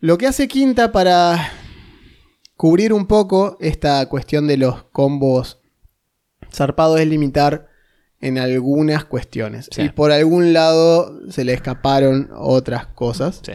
[0.00, 1.52] Lo que hace Quinta para
[2.56, 5.60] cubrir un poco esta cuestión de los combos
[6.52, 7.67] zarpados es limitar
[8.20, 9.68] en algunas cuestiones.
[9.72, 9.82] Sí.
[9.82, 13.40] Y por algún lado se le escaparon otras cosas.
[13.44, 13.52] Sí.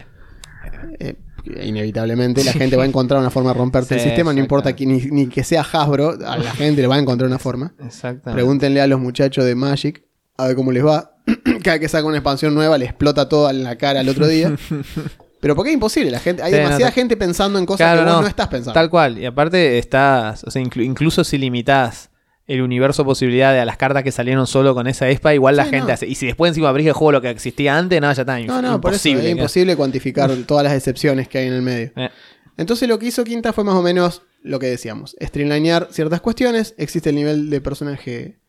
[0.98, 1.16] Eh,
[1.62, 4.74] inevitablemente la gente va a encontrar una forma de romperte el Sí, sistema, no importa
[4.74, 7.74] que, ni, ni que sea Hasbro, a la gente le va a encontrar una forma.
[7.84, 8.32] Exactamente.
[8.32, 10.04] Pregúntenle a los muchachos de Magic
[10.38, 11.16] a ver cómo les va.
[11.62, 14.54] Cada que saca una expansión nueva le explota todo en la cara el otro día.
[15.40, 18.04] Pero porque es imposible, la gente, hay Sí, demasiada gente pensando en cosas Claro, que
[18.06, 18.22] vos no.
[18.22, 18.72] no, estás pensando.
[18.72, 19.18] Tal cual.
[19.18, 22.08] Y aparte estás, o sea, inclu- incluso si limitás
[22.46, 25.64] el universo de posibilidades a las cartas que salieron solo con esa ESPA, igual la
[25.64, 25.92] gente no.
[25.94, 26.06] hace.
[26.06, 28.38] Y si después encima abrís el juego lo que existía antes, no, ya está.
[28.40, 29.30] no, no, por eso imposible.
[29.30, 31.92] es imposible cuantificar todas las excepciones que hay en el medio.
[31.96, 32.10] Eh,
[32.56, 36.74] Entonces lo que hizo Quinta fue más o menos lo que decíamos, streamlinear ciertas cuestiones,
[36.76, 38.40] existe el nivel de personaje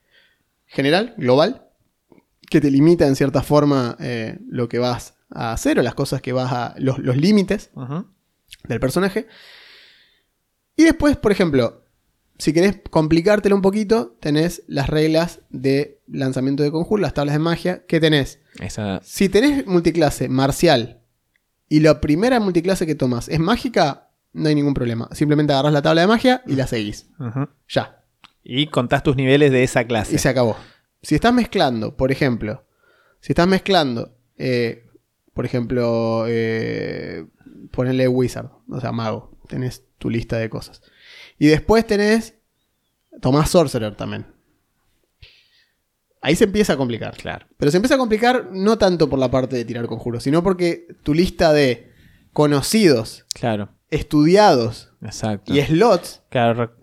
[0.65, 1.69] general, global,
[2.49, 6.21] que te limita en cierta forma eh, lo que vas a hacer o las cosas
[6.21, 6.75] que vas a...
[6.79, 7.71] los, los límites
[8.67, 9.27] del personaje.
[10.75, 11.84] Y después, por ejemplo,
[12.37, 17.39] si querés complicártelo un poquito, tenés las reglas de lanzamiento de conjuro, las tablas de
[17.39, 18.39] magia, que tenés.
[18.59, 21.01] Esa, Si tenés multiclase marcial
[21.69, 25.07] y la primera multiclase que tomas es mágica, no hay ningún problema.
[25.13, 27.09] Simplemente agarras la tabla de magia y la seguís.
[27.69, 28.03] Ya.
[28.43, 30.15] Y contás tus niveles de esa clase.
[30.15, 30.57] Y se acabó.
[31.01, 32.65] Si estás mezclando, por ejemplo,
[33.21, 34.85] si estás mezclando, eh,
[35.33, 37.25] por ejemplo, eh,
[37.71, 40.81] ponerle wizard, o sea, mago, tenés tu lista de cosas.
[41.37, 42.35] Y después tenés,
[43.21, 44.25] tomás sorcerer también.
[46.21, 47.15] Ahí se empieza a complicar.
[47.17, 47.45] Claro.
[47.57, 50.87] Pero se empieza a complicar no tanto por la parte de tirar conjuros, sino porque
[51.03, 51.91] tu lista de
[52.33, 53.69] conocidos, Claro.
[53.91, 55.53] estudiados Exacto.
[55.53, 56.75] y slots, Claro,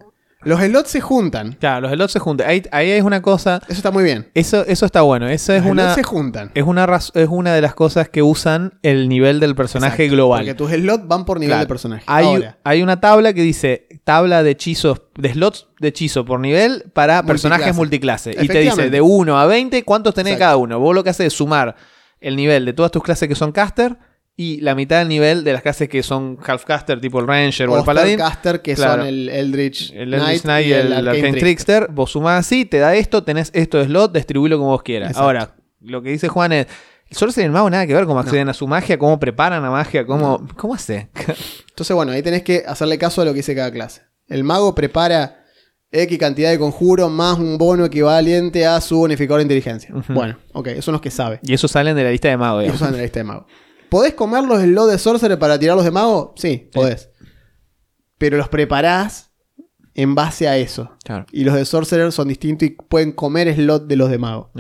[0.45, 1.53] los slots se juntan.
[1.53, 2.49] claro, los slots se juntan.
[2.49, 3.61] Ahí, ahí es una cosa.
[3.65, 4.29] Eso está muy bien.
[4.35, 5.29] Eso, eso está bueno.
[5.29, 5.83] Eso es los una.
[5.85, 6.51] slots se juntan.
[6.55, 10.41] Es una, es una de las cosas que usan el nivel del personaje Exacto, global.
[10.41, 11.65] Porque tus slots van por nivel Claro.
[11.65, 12.05] de personaje.
[12.07, 16.41] Hay, Ahora, hay una tabla que dice tabla de hechizos, de slots de hechizo por
[16.41, 18.37] nivel para personajes multiclase.
[18.41, 20.45] Y te dice de 1 a 20 cuántos tenés Exacto.
[20.45, 20.79] cada uno.
[20.81, 21.77] Vos lo que haces es sumar
[22.21, 23.97] el nivel de todas tus clases que son caster
[24.37, 27.69] y la mitad del nivel de las clases que son half caster, tipo el Ranger
[27.69, 28.17] o, el Paladín.
[28.19, 29.03] Caster, que Claro.
[29.03, 31.41] son el Eldritch El Eldritch Knight y el, Arcane Trickster.
[31.41, 31.89] Trickster.
[31.91, 35.11] Vos sumás así, te da esto, tenés esto de slot, distribuirlo como vos quieras.
[35.11, 35.25] Exacto.
[35.25, 36.67] Ahora, lo que dice Juan es.
[37.09, 39.63] El Sorcerer y el mago nada que ver cómo acceden a su magia, cómo preparan
[39.63, 40.47] la magia, cómo.
[40.57, 41.11] ¿Cómo hace?
[41.69, 44.01] Entonces, bueno, ahí tenés que hacerle caso a lo que dice cada clase.
[44.29, 45.45] El mago prepara
[45.91, 49.95] X cantidad de conjuro más un bono equivalente a su bonificador de inteligencia.
[50.09, 51.39] Bueno, ok, esos son los que sabe.
[51.43, 52.77] y eso salen de la lista de mago, Y digamos.
[52.81, 53.47] esos son de la lista de mago.
[53.93, 56.33] ¿Podés comer los slots de Sorcerer para tirarlos de mago?
[56.37, 57.11] Sí, podés.
[58.17, 59.31] Pero los preparás
[59.95, 60.97] en base a eso.
[61.05, 61.27] Claro.
[61.31, 64.51] Y los de Sorcerer son distintos y pueden comer slot de los de mago.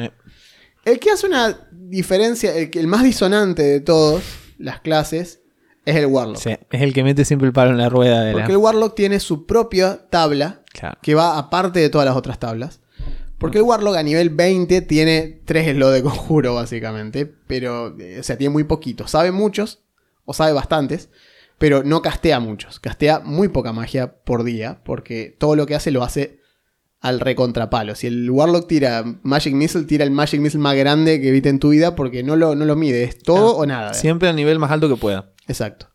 [0.84, 4.22] El que hace una diferencia, el, el más disonante de todos
[4.58, 5.40] las clases,
[5.86, 6.36] es el Warlock.
[6.38, 8.38] sí, es el que mete siempre el palo en la rueda de la.
[8.38, 10.98] Porque el Warlock tiene su propia tabla, Claro.
[11.02, 12.80] que va aparte de todas las otras tablas.
[13.42, 17.26] Porque el Warlock a nivel 20 tiene 3 slots de conjuro, básicamente.
[17.26, 19.08] Pero, eh, o sea, tiene muy poquito.
[19.08, 19.82] Sabe muchos,
[20.24, 21.10] o sabe bastantes,
[21.58, 22.78] pero no castea muchos.
[22.78, 26.38] Castea muy poca magia por día, porque todo lo que hace lo hace
[27.00, 27.96] al recontrapalo.
[27.96, 31.58] Si el Warlock tira Magic Missile, tira el Magic Missile más grande que viste en
[31.58, 33.02] tu vida, porque no lo, no lo mide.
[33.02, 33.92] Es todo o nada.
[33.92, 35.32] Siempre al nivel más alto que pueda.
[35.48, 35.88] Exacto.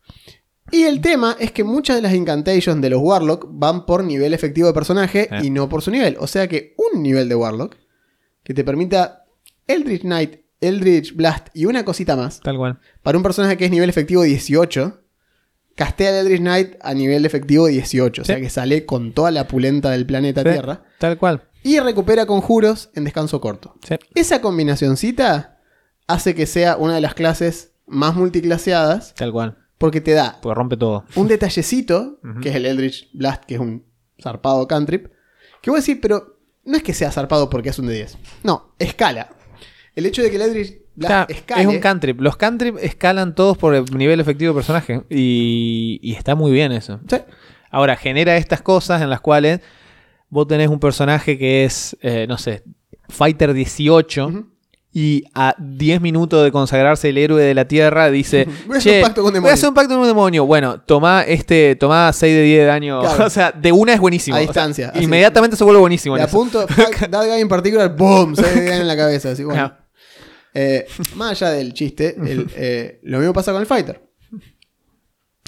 [0.70, 4.34] Y el tema es que muchas de las incantations de los Warlock van por nivel
[4.34, 5.40] efectivo de personaje Eh.
[5.44, 6.16] y no por su nivel.
[6.20, 7.76] O sea que un nivel de Warlock
[8.42, 9.24] que te permita
[9.66, 12.78] Eldritch Knight, Eldritch Blast y una cosita más, Tal cual.
[13.02, 15.02] para un personaje que es nivel efectivo 18,
[15.76, 18.22] castea el Eldritch Knight a nivel efectivo 18.
[18.22, 18.42] O sea Sí.
[18.42, 20.82] que sale con toda la pulenta del planeta Sí, Tierra.
[20.98, 21.44] Tal cual.
[21.62, 23.74] Y recupera conjuros en descanso corto.
[23.86, 23.96] Sí.
[24.14, 25.58] Esa combinacioncita
[26.06, 29.58] hace que sea una de las clases más multiclaseadas Tal cual.
[29.78, 31.04] Porque te da Pues rompe todo.
[31.14, 33.84] un detallecito, que es el Eldritch Blast, que es un
[34.20, 35.06] zarpado cantrip,
[35.62, 38.18] que voy a decir, pero no es que sea zarpado porque es un de 10.
[38.42, 39.30] No, escala.
[39.94, 42.20] El hecho de que el Eldritch Blast escale, es un cantrip.
[42.20, 45.02] Los cantrip escalan todos por el nivel efectivo de personaje.
[45.10, 47.00] Y, y está muy bien eso.
[47.08, 47.16] Sí,
[47.70, 49.60] Ahora, genera estas cosas en las cuales
[50.30, 52.62] vos tenés un personaje que es, eh, no sé,
[53.08, 54.26] Fighter 18.
[54.26, 54.46] Ujú.
[54.90, 58.92] Y a 10 minutos de consagrarse el héroe de la tierra dice: Voy a hacer
[58.92, 59.54] "Che, un pacto con un Voy a demonio".
[59.54, 60.46] hacer un pacto con un demonio.
[60.46, 63.00] Bueno, toma este, toma 6 de 10 de daño.
[63.02, 63.26] Claro.
[63.26, 64.36] O sea, de una es buenísimo.
[64.36, 66.16] A O sea, distancia, inmediatamente se vuelve buenísimo.
[66.16, 66.66] en le apunto,
[67.10, 68.34] that guy en particular, ¡boom!
[68.34, 69.30] Se ve en la cabeza.
[69.32, 69.62] Así, bueno.
[69.62, 69.84] Ajá.
[70.54, 74.02] Eh, más allá del chiste, el, eh, lo mismo pasa con el Fighter.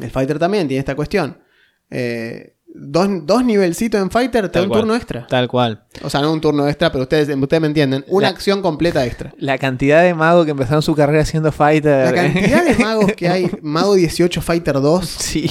[0.00, 1.42] El Fighter también tiene esta cuestión.
[1.90, 4.80] Eh, dos, dos nivelcitos en Fighter te da un cual.
[4.80, 5.26] turno extra.
[5.26, 5.84] Tal cual.
[6.02, 8.04] O sea, no un turno extra, pero ustedes, ustedes me entienden.
[8.08, 9.32] Una La- acción completa extra.
[9.38, 12.06] La cantidad de magos que empezaron su carrera siendo fighter.
[12.06, 15.06] La cantidad de magos que hay, Mago 18 Fighter 2.
[15.06, 15.50] sí.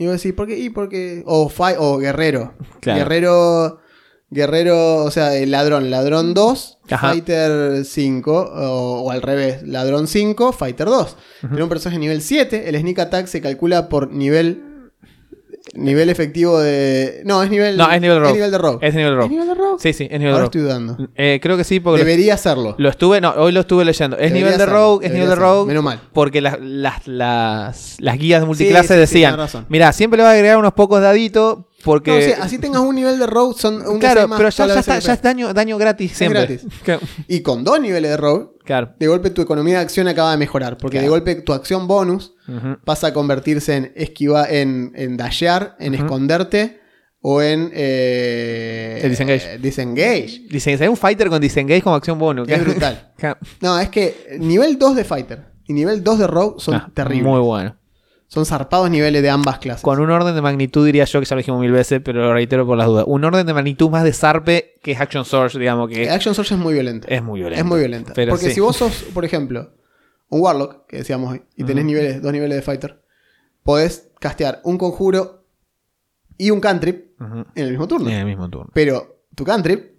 [0.00, 0.56] Y voy a decir, ¿por qué?
[0.56, 1.24] Y porque.
[1.26, 2.54] O, fi- o Guerrero.
[2.80, 2.98] Claro.
[3.00, 3.80] Guerrero
[4.30, 7.08] Guerrero, o sea, el ladrón, ladrón 2, Ajá.
[7.12, 11.16] Fighter 5, o, o al revés, ladrón 5, Fighter 2.
[11.40, 14.67] Tiene un personaje nivel 7, el Sneak Attack se calcula por nivel
[15.74, 17.22] nivel efectivo de...
[17.24, 17.76] No, es nivel...
[17.76, 18.28] No, es nivel rogue.
[18.30, 18.86] Es nivel de rogue.
[18.88, 19.28] Es nivel ¿Es rogue.
[19.30, 19.76] nivel de rogue?
[19.78, 20.44] Sí, sí, es nivel Ahora rogue.
[20.46, 21.08] estoy dudando.
[21.14, 22.74] Eh, creo que sí, porque Debería hacerlo.
[22.78, 24.16] lo, estuve, no, hoy lo estuve leyendo.
[24.16, 25.58] Es Debería nivel de hacerlo, rogue, es debería nivel de hacerlo.
[25.60, 25.68] rogue.
[25.68, 26.00] Menos mal.
[26.12, 29.66] Porque las, las, las, las guías de multiclase sí, sí, decían, tenés razón.
[29.68, 32.10] mira, siempre le vas a agregar unos pocos daditos porque...
[32.10, 34.98] No, o sea, así tengas un nivel de rogue, son un claro, pero ya, está,
[34.98, 36.40] ya es daño, daño gratis siempre.
[36.40, 36.66] gratis.
[36.84, 37.00] Claro.
[37.28, 38.16] Y con dos niveles de
[38.64, 38.94] Claro.
[38.98, 40.76] de golpe tu economía de acción acaba de mejorar.
[40.76, 42.34] Porque de golpe tu acción bonus
[42.84, 46.80] pasa a convertirse en esquivar, en, en dashear, en esconderte
[47.20, 49.54] o en eh, El disengage.
[49.54, 50.42] eh, disengage.
[50.50, 52.48] Dicen, hay un fighter con disengage como acción bonus.
[52.48, 53.12] Es brutal.
[53.60, 57.24] No, es que nivel 2 de fighter y nivel 2 de rogue son Ah, terribles.
[57.26, 57.76] Muy bueno.
[58.30, 59.82] Son zarpados niveles de ambas clases.
[59.82, 62.32] Con un orden de magnitud diría yo, que ya lo dijimos mil veces, pero lo
[62.34, 63.04] reitero por las dudas.
[63.08, 66.54] Un orden de magnitud más de zarpe que es Action Source, digamos que Action Source
[66.54, 67.08] es muy violenta.
[67.08, 67.60] es muy violento.
[67.60, 68.12] Es muy violenta.
[68.14, 68.52] Pero Porque sí.
[68.52, 69.70] si vos sos, por ejemplo,
[70.28, 73.02] un Warlock, que decíamos hoy, y tenés niveles, dos niveles de fighter,
[73.62, 75.46] podés castear un conjuro
[76.36, 78.10] y un cantrip en el mismo turno.
[78.10, 78.70] En el mismo turno.
[78.74, 79.92] Pero tu cantrip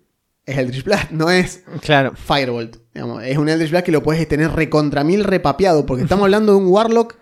[0.46, 2.14] es Eldritch Blast, no es Claro.
[2.16, 2.78] Firebolt.
[2.94, 3.24] digamos.
[3.24, 6.60] Es un Eldritch Blast que lo puedes tener recontra mil repapeado, porque estamos hablando de
[6.60, 7.18] un Warlock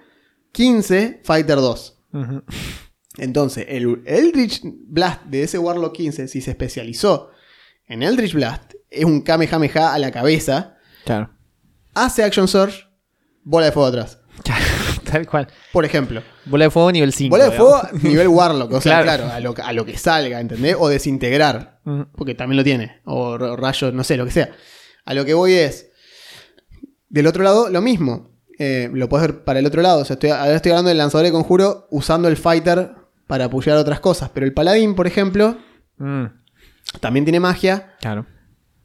[0.52, 2.00] 15, Fighter 2.
[2.14, 2.44] Ujú.
[3.18, 7.30] Entonces, el Eldritch Blast de ese Warlock 15, si se especializó
[7.88, 11.32] en Eldritch Blast, es un Kamehameha a la cabeza, Claro.
[11.94, 12.86] hace Action Surge,
[13.44, 14.20] bola de fuego atrás.
[15.12, 15.48] Tal cual.
[15.72, 17.30] Por ejemplo, Bola de fuego nivel 5.
[17.32, 19.24] bola de fuego nivel Warlock, o sea, Claro.
[19.24, 20.76] claro, a, lo, a lo que salga, ¿entendés?
[20.78, 21.80] O desintegrar,
[22.16, 24.52] porque también lo tiene, o r- rayos, no sé, lo que sea.
[25.06, 25.90] A lo que voy es,
[27.10, 28.37] del otro lado, lo mismo.
[28.60, 30.02] Eh, lo puedes ver para el otro lado.
[30.02, 32.92] O sea, estoy, ahora estoy hablando del lanzador de conjuro usando el fighter
[33.28, 34.30] para apoyar otras cosas.
[34.34, 35.58] Pero el paladín, por ejemplo,
[35.98, 36.26] Mm,
[37.00, 37.96] también tiene magia.
[38.00, 38.26] Claro.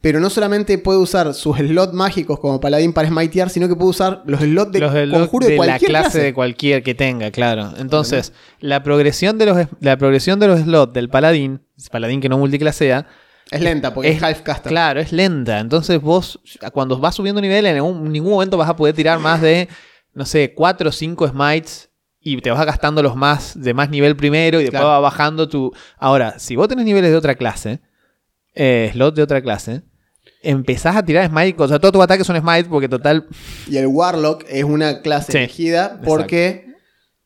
[0.01, 3.91] Pero no solamente puede usar sus slots mágicos como paladín para smitear, sino que puede
[3.91, 6.23] usar los slots de los conjuro de, de la cualquier clase, clase.
[6.23, 7.71] de cualquier que tenga, claro.
[7.79, 11.61] Entonces, la progresión de los la progresión de los slots del paladín,
[11.93, 13.07] paladín que no multiclasea,
[13.51, 14.71] Es lenta porque es, Es- half caster.
[14.71, 15.59] claro, es lenta.
[15.61, 16.41] Entonces, vos
[16.73, 19.69] cuando vas subiendo nivel en ningún, ningún momento vas a poder tirar más de
[20.15, 24.15] no sé, 4 o 5 smites y te vas gastando los más de más nivel
[24.15, 24.89] primero y después Claro.
[24.89, 27.81] va bajando tu Ahora, si vos tenés niveles de otra clase,
[28.55, 29.83] eh, slots de otra clase,
[30.43, 33.27] empezás a tirar smite, o sea, todo tu ataque son smite porque total
[33.67, 36.75] Y el Warlock es una clase Sí, elegida porque,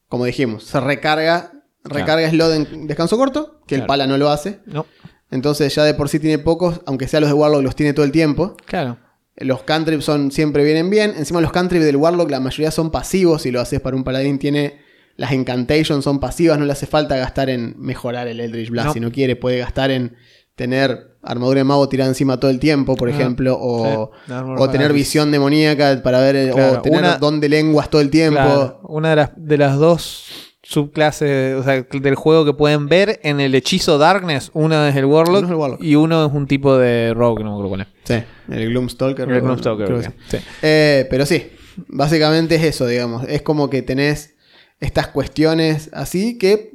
[0.09, 1.51] como dijimos, se recarga,
[1.85, 3.89] recarga slot en descanso corto, que el Claro.
[3.89, 4.61] pala no lo hace.
[4.67, 4.87] no,
[5.31, 8.05] Entonces ya de por sí tiene pocos, aunque sea los de Warlock los tiene todo
[8.05, 8.57] el tiempo.
[8.67, 8.99] claro.
[9.39, 11.13] Los cantrips son, siempre vienen bien.
[11.15, 13.43] Encima los cantrips del Warlock la mayoría son pasivos.
[13.43, 14.81] Si lo haces para un paladín tiene...
[15.17, 18.87] Las incantations son pasivas, no le hace falta gastar en mejorar el Eldritch Blast.
[18.89, 18.93] No.
[18.95, 20.17] Si no quiere, puede gastar en
[20.55, 23.59] tener armadura de mago tirada encima todo el tiempo, por Ah, ejemplo.
[23.61, 24.33] O, sí.
[24.33, 26.53] Armor o tener visión demoníaca para ver...
[26.53, 28.41] Claro, o tener una- don de lenguas todo el tiempo.
[28.41, 33.21] Claro, una de las, de las dos subclases o sea, del juego que pueden ver
[33.23, 35.83] en el hechizo Darkness, una es el Warlock, Uno es el Warlock.
[35.83, 37.87] y uno es un tipo de Rogue, no me acuerdo cuál es.
[38.05, 39.31] Sí, el Gloomstalker.
[39.31, 40.11] El Gloomstalker, creo que.
[40.29, 40.45] Sí.
[40.63, 41.51] Eh, pero sí,
[41.87, 43.25] básicamente es eso, digamos.
[43.29, 44.35] Es como que tenés
[44.81, 46.73] estas cuestiones así que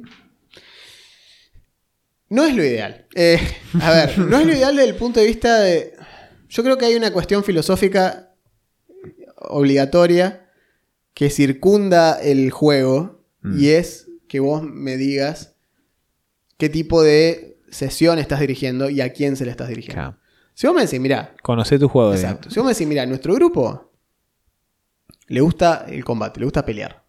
[2.28, 3.06] no es lo ideal.
[3.14, 3.38] Eh,
[3.80, 5.92] a ver, no es lo ideal desde el punto de vista de...
[6.48, 8.30] Yo creo que hay una cuestión filosófica
[9.36, 10.48] obligatoria
[11.12, 13.58] que circunda el juego Mm.
[13.60, 15.54] y es que vos me digas
[16.58, 20.00] qué tipo de sesión estás dirigiendo y a quién se le estás dirigiendo.
[20.02, 20.18] Claro.
[20.54, 22.12] Si vos me decís, mira, Conocé tu juego.
[22.14, 22.50] Exacto.
[22.50, 23.90] Si vos me decís, mira, nuestro grupo
[25.28, 27.04] le gusta el combate, le gusta pelear.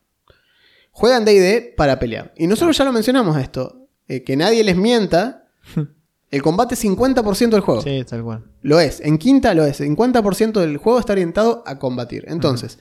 [0.91, 2.33] Juegan DD para pelear.
[2.37, 3.87] Y nosotros ya lo mencionamos esto.
[4.07, 5.47] eh, que nadie les mienta.
[6.31, 7.83] El combate es 50% del juego.
[7.83, 8.43] Sí, tal cual.
[8.63, 9.01] Lo es.
[9.01, 9.79] En quinta lo es.
[9.79, 12.25] 50% del juego está orientado a combatir.
[12.27, 12.79] Entonces,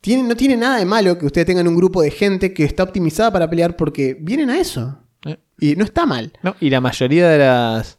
[0.00, 2.82] tiene- no tiene nada de malo que ustedes tengan un grupo de gente que está
[2.82, 4.98] optimizada para pelear porque vienen a eso.
[5.26, 5.38] Eh.
[5.60, 6.32] Y no está mal.
[6.42, 7.98] No, y la mayoría de las.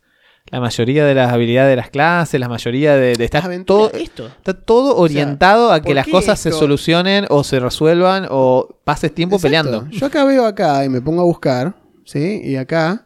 [0.51, 3.13] La mayoría de las habilidades de las clases, la mayoría de.
[3.15, 4.25] de está, todo, esto.
[4.27, 9.13] está todo orientado a que ¿por las cosas se solucionen o se resuelvan o pases
[9.13, 9.45] tiempo Exacto.
[9.47, 9.87] peleando.
[9.91, 12.41] Yo acá veo acá y me pongo a buscar, ¿sí?
[12.43, 13.05] Y acá,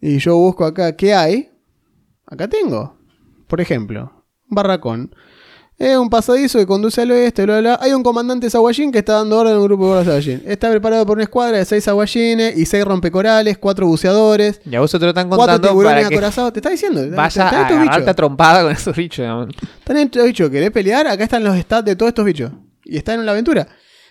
[0.00, 1.50] y yo busco acá, ¿qué hay?
[2.26, 2.96] Acá tengo,
[3.48, 5.12] por ejemplo, un barracón.
[5.78, 7.78] Es un pasadizo que conduce al oeste, bla, bla.
[7.80, 10.42] Hay un comandante Sawajin que está dando orden a un grupo de Sawajin.
[10.44, 14.80] Está preparado por una escuadra de seis Sawajines y seis rompecorales, cuatro buceadores, Y a
[14.80, 16.52] vos te lo están cuatro contando tiburones para que acorazados.
[16.52, 17.08] Te está diciendo.
[17.14, 19.18] vaya a agarrarte a trompada con esos bichos.
[19.18, 19.48] digamos.
[19.78, 20.50] Están estos bichos.
[20.50, 21.06] ¿Querés pelear?
[21.06, 22.50] Acá están los stats de todos estos bichos.
[22.84, 23.68] Y están en la aventura.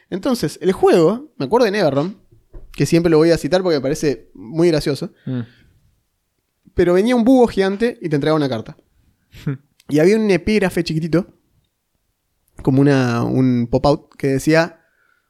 [0.09, 2.15] Entonces, el juego, me acuerdo de Neverrom,
[2.71, 5.11] que siempre lo voy a citar porque me parece muy gracioso.
[5.25, 5.41] Mm.
[6.73, 8.77] pero venía un búho gigante y te entregaba una carta.
[9.89, 11.27] y había un epígrafe chiquitito,
[12.61, 14.81] como una, un pop-out, que decía: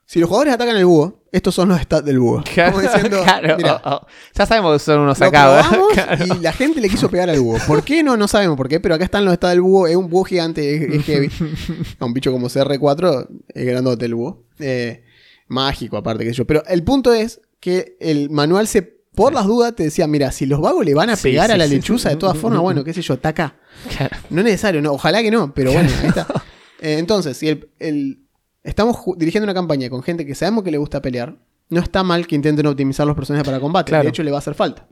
[0.06, 2.42] Si los jugadores atacan el búho, estos son los stats del búho.
[2.70, 4.06] Como diciendo, Claro, "Mirá, oh, oh.
[4.34, 5.66] Ya sabemos que son unos sacados.
[5.66, 7.58] probamos y la gente le quiso pegar al búho.
[7.66, 8.02] ¿Por qué?
[8.02, 9.86] No, no sabemos por qué, pero acá están los stats del búho.
[9.86, 11.30] Es un búho gigante, es, es heavy.
[12.00, 14.44] un bicho como CR4, es grandote el búho.
[14.58, 15.04] Eh,
[15.48, 16.46] mágico, aparte que yo.
[16.46, 18.82] Pero el punto es que el manual se,
[19.14, 21.52] por las dudas, te decía, mira, si los vagos le van a Sí, pegar sí,
[21.52, 21.74] a la sí.
[21.74, 23.56] lechuza de todas formas, bueno, qué sé yo, taca.
[23.96, 24.16] Claro.
[24.30, 26.26] No es necesario, no, ojalá que no, pero bueno, ahí está.
[26.80, 28.22] Eh, entonces, si el, el-
[28.62, 31.36] estamos dirigiendo una campaña con gente que sabemos que le gusta pelear,
[31.70, 33.90] no está mal que intenten optimizar los personajes para combate.
[33.90, 34.04] Claro.
[34.04, 34.88] De hecho, le va a hacer falta.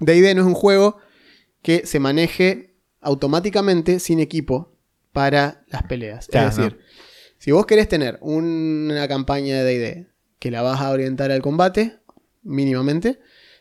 [0.00, 0.96] D&D no es un juego
[1.62, 4.72] que se maneje automáticamente sin equipo
[5.12, 6.26] para las peleas.
[6.28, 6.78] Claro, es decir,
[7.38, 10.06] si vos querés tener una campaña de D&D
[10.38, 11.98] que la vas a orientar al combate,
[12.42, 13.18] mínimamente,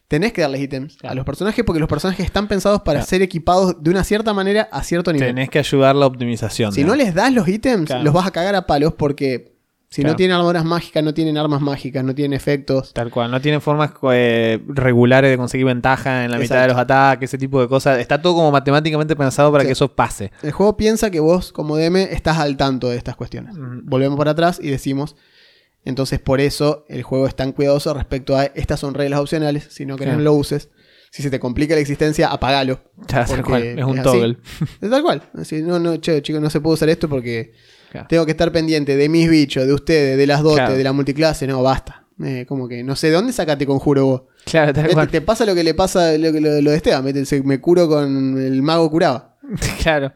[0.08, 3.08] tenés que darles ítems a los personajes porque los personajes están pensados para Claro.
[3.10, 5.30] ser equipados de una cierta manera a cierto nivel.
[5.30, 6.72] Tenés que ayudar la optimización.
[6.72, 8.04] Si no les das los ítems, Claro.
[8.04, 9.56] los vas a cagar a palos porque
[9.90, 12.94] si no tienen armaduras mágicas, no tienen armas mágicas, no tienen efectos.
[12.94, 16.78] Tal cual, no tienen formas eh, regulares de conseguir ventaja en la mitad de los
[16.78, 17.98] ataques, ese tipo de cosas.
[18.00, 19.68] Está todo como matemáticamente pensado para Sí.
[19.68, 20.32] que eso pase.
[20.44, 23.56] El juego piensa que vos, como DM, estás al tanto de estas cuestiones.
[23.58, 25.16] Volvemos para atrás y decimos.
[25.88, 29.68] Entonces, por eso el juego es tan cuidadoso respecto a estas son reglas opcionales.
[29.70, 30.70] Si no querés, no lo uses.
[31.12, 32.82] Si se te complica la existencia, apagalo.
[33.08, 34.38] Ya, tal cual, es un es toggle.
[34.82, 35.22] Es tal cual.
[35.34, 37.54] Así, no, no, che, chicos, no se puede usar esto porque
[37.92, 38.08] Claro.
[38.10, 40.76] tengo que estar pendiente de mis bichos, de ustedes, de las dotes, Claro.
[40.78, 41.48] de la multiclase.
[41.48, 42.04] No, basta.
[42.22, 44.22] Eh, como que no sé de dónde sacaste conjuro vos.
[44.44, 45.08] Claro, tal Eh, Te, cual.
[45.08, 47.04] te pasa lo que le pasa lo, lo- lo de Esteban.
[47.06, 49.37] Me, se- me curo con el mago curaba.
[49.82, 50.12] claro.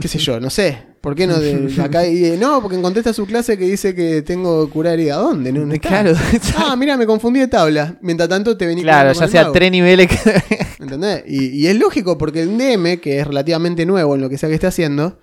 [0.00, 0.86] qué sé yo, no sé.
[1.00, 1.38] ¿Por qué no?
[1.38, 4.72] De, de acá, y, no, porque encontré esta su clase que dice que tengo que
[4.72, 5.16] curar herida.
[5.16, 5.50] ¿Dónde?
[5.52, 5.88] No, no está.
[5.88, 6.12] Claro,
[6.58, 7.96] Ah, mira, me confundí de tabla.
[8.02, 10.42] Mientras tanto te vení claro, ya el sea tres niveles que...
[10.78, 11.24] ¿Entendés?
[11.26, 14.48] Y, y es lógico porque un DM, que es relativamente nuevo en lo que sea
[14.48, 15.18] que esté haciendo,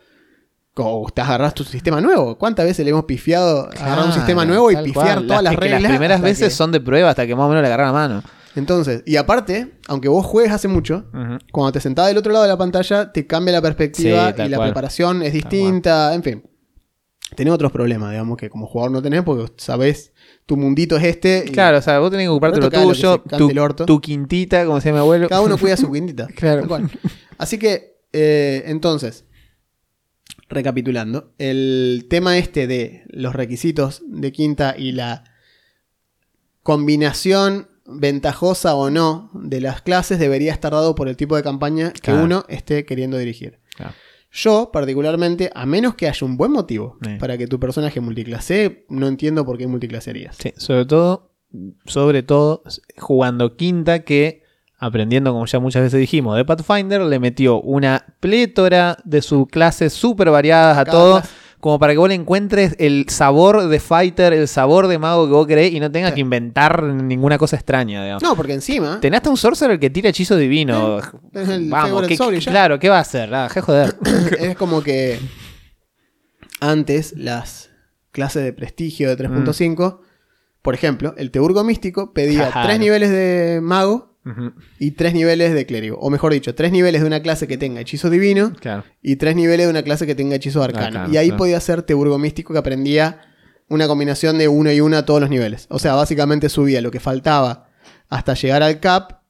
[0.74, 2.38] como te agarras tu sistema nuevo.
[2.38, 5.28] ¿Cuántas veces le hemos pifiado agarrar un sistema Claro, nuevo y pifiar cual.
[5.28, 5.82] todas las que reglas?
[5.84, 7.94] Las primeras veces que- son de prueba hasta que más o menos le agarran la
[7.94, 8.24] mano.
[8.58, 11.06] Entonces, y aparte, aunque vos juegues hace mucho,
[11.52, 14.50] cuando te sentás del otro lado de la pantalla, te cambia la perspectiva Sí, y
[14.50, 14.70] la cual.
[14.70, 16.44] preparación es distinta, en fin.
[17.36, 20.14] Tenés otros problemas, digamos, que como jugador no tenés porque sabés,
[20.46, 21.44] tu mundito es este.
[21.52, 23.86] Claro, o sea, vos tenés que ocuparte lo tuyo, tu, el orto.
[23.86, 25.28] tu quintita, como decía mi abuelo.
[25.28, 26.28] Cada uno cuida su quintita.
[26.28, 26.68] Claro.
[26.68, 26.90] Cual.
[27.38, 29.26] Así que, eh, entonces,
[30.50, 35.26] recapitulando, el tema este de los requisitos de quinta y la
[36.64, 41.92] combinación ventajosa o no de las clases debería estar dado por el tipo de campaña
[41.94, 42.24] que Claro.
[42.24, 43.60] uno esté queriendo dirigir.
[43.76, 43.94] Claro.
[44.32, 47.12] Yo, particularmente, a menos que haya un buen motivo Sí.
[47.20, 50.36] para que tu personaje multiclase, no entiendo por qué multiclasearías.
[50.38, 51.32] Sí, sobre todo,
[51.86, 52.62] sobre todo,
[52.98, 54.44] jugando quinta que,
[54.78, 59.94] aprendiendo como ya muchas veces dijimos, de Pathfinder, le metió una plétora de sus clases
[59.94, 61.34] súper variadas a Cada todo, clase.
[61.60, 65.32] Como para que vos le encuentres el sabor de fighter, el sabor de mago que
[65.34, 66.16] vos querés y no tengas Sí.
[66.16, 68.22] que inventar ninguna cosa extraña, digamos.
[68.24, 69.00] No, porque encima.
[69.00, 71.00] Tenés hasta un sorcerer que tira hechizo divino.
[71.34, 72.52] es el Vamos, favorite ¿qué- soul y ya.
[72.52, 73.34] claro, ¿qué va a hacer?
[73.34, 73.96] Ah, je joder.
[74.40, 75.20] es como que
[76.60, 77.70] antes las
[78.12, 80.00] clases de prestigio de 3.5,
[80.62, 84.07] por ejemplo, el Teurgo Místico pedía tres niveles de mago
[84.80, 85.98] Y tres niveles de clérigo.
[86.00, 88.84] O mejor dicho, tres niveles de una clase que tenga hechizo divino Claro.
[89.02, 91.12] y tres niveles de una clase que tenga hechizo arcano.
[91.12, 91.38] Y ahí claro.
[91.38, 93.22] podía ser Teurgo Místico que aprendía
[93.70, 95.68] una combinación de uno y una a todos los niveles.
[95.70, 97.70] O sea, básicamente subía lo que faltaba
[98.10, 99.22] hasta llegar al cap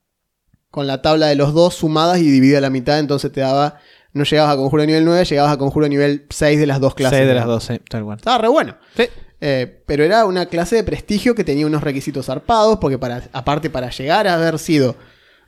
[0.69, 2.99] con la tabla de los dos sumadas y dividida a la mitad.
[2.99, 3.79] Entonces te daba,
[4.13, 7.17] no llegabas a conjuro nivel 9, llegabas a conjuro nivel 6 de las dos clases.
[7.17, 7.67] Seis de las digamos.
[7.67, 8.17] 12, tal cual.
[8.17, 8.77] Estaba re bueno.
[8.95, 9.03] Sí.
[9.39, 13.69] Eh, pero era una clase de prestigio que tenía unos requisitos zarpados, porque para, aparte
[13.69, 14.95] para llegar a haber sido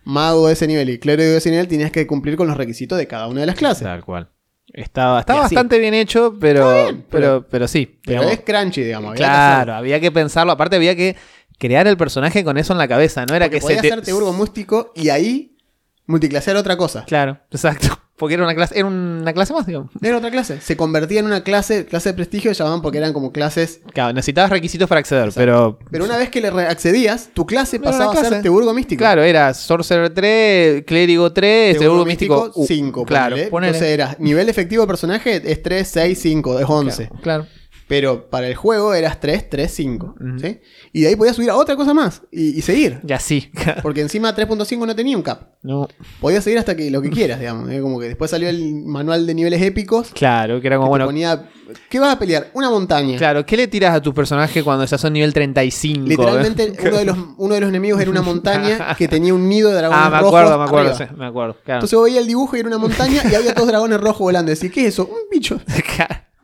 [0.04, 2.98] mago de ese nivel y clérigo de ese nivel, tenías que cumplir con los requisitos
[2.98, 3.84] de cada una de las clases.
[3.84, 4.30] Tal cual.
[4.72, 8.00] Estaba, estaba bastante bien hecho, pero, bien, pero, pero- pero, sí.
[8.06, 8.40] Pero digamos.
[8.40, 9.12] es crunchy, digamos.
[9.12, 10.52] había claro, había que pensarlo.
[10.52, 11.16] Aparte, había que
[11.58, 13.26] crear el personaje con eso en la cabeza.
[13.26, 13.88] No era Porque que se podías te.
[13.92, 15.58] hacer Teurgo Mústico y ahí
[16.06, 17.04] multiclasear otra cosa.
[17.06, 18.00] Claro, exacto.
[18.20, 19.90] Porque era una clase, era una clase más, digamos.
[20.02, 20.60] Era otra clase.
[20.60, 23.80] Se convertía en una clase, clase de prestigio, llamaban porque eran como clases.
[23.94, 25.80] Claro, necesitabas requisitos para acceder, pero.
[25.90, 28.42] Pero una vez que le accedías, tu clase Era pasaba a ser.
[28.42, 29.00] Teurgo Místico.
[29.00, 33.06] Claro, era Sorcerer 3, Clérigo 3, Teurgo Místico 5.
[33.06, 33.72] Claro, ponele.
[33.72, 37.10] Entonces era nivel efectivo de personaje es 3, 6, 5, es 11.
[37.22, 37.48] Claro.
[37.90, 40.16] Pero para el juego eras 3, 3, 5.
[40.16, 40.40] Ujú.
[40.40, 40.60] ¿sí?
[40.94, 43.00] Y de ahí podías subir a otra cosa más y, y seguir.
[43.04, 43.52] Ya sí.
[43.82, 45.56] Porque encima 3.5 no tenía un cap.
[45.64, 45.88] no.
[46.22, 47.68] Podías seguir hasta que lo que quieras, digamos.
[47.72, 47.82] ¿eh?
[47.82, 50.12] Como que después salió el manual de niveles épicos.
[50.14, 51.50] Claro, que era que como, te bueno, ponía,
[51.90, 52.52] ¿Qué vas a pelear?
[52.54, 53.18] Una montaña.
[53.18, 56.08] claro, ¿qué le tiras a tu personaje cuando ya son nivel 35?
[56.08, 59.70] Literalmente, uno de, los, uno de los enemigos era una montaña que tenía un nido
[59.70, 61.58] de dragones Ah, me rojos acuerdo, me acuerdo, sí, me acuerdo.
[61.66, 61.80] Claro.
[61.84, 64.52] Entonces veía el dibujo y era una montaña y había dos dragones rojos volando.
[64.52, 65.06] Decís, ¿qué es eso?
[65.08, 65.60] Un bicho.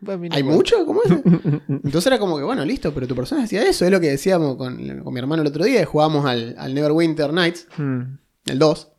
[0.06, 0.86] Pues ¿Hay mucho?
[0.86, 1.12] ¿Cómo es?
[1.68, 3.84] Entonces era como que, bueno, listo, pero tu personaje hacía eso.
[3.86, 5.86] Es lo que decíamos con, con mi hermano el otro día.
[5.86, 8.18] Jugábamos al, al Neverwinter Nights, Hmm.
[8.46, 8.92] el 2.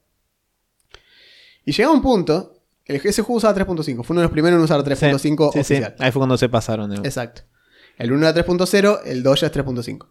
[1.64, 2.52] Y llegaba un punto.
[2.84, 4.04] el- ese juego usaba 3.5.
[4.04, 5.74] Fue uno de los primeros en usar 3.5 Sí, sí, sí.
[5.74, 5.96] oficial.
[5.98, 6.88] Ahí fue cuando se pasaron.
[6.90, 7.06] digamos.
[7.06, 7.42] Exacto.
[7.98, 10.06] El 1 era 3.0, el 2 ya es 3.5.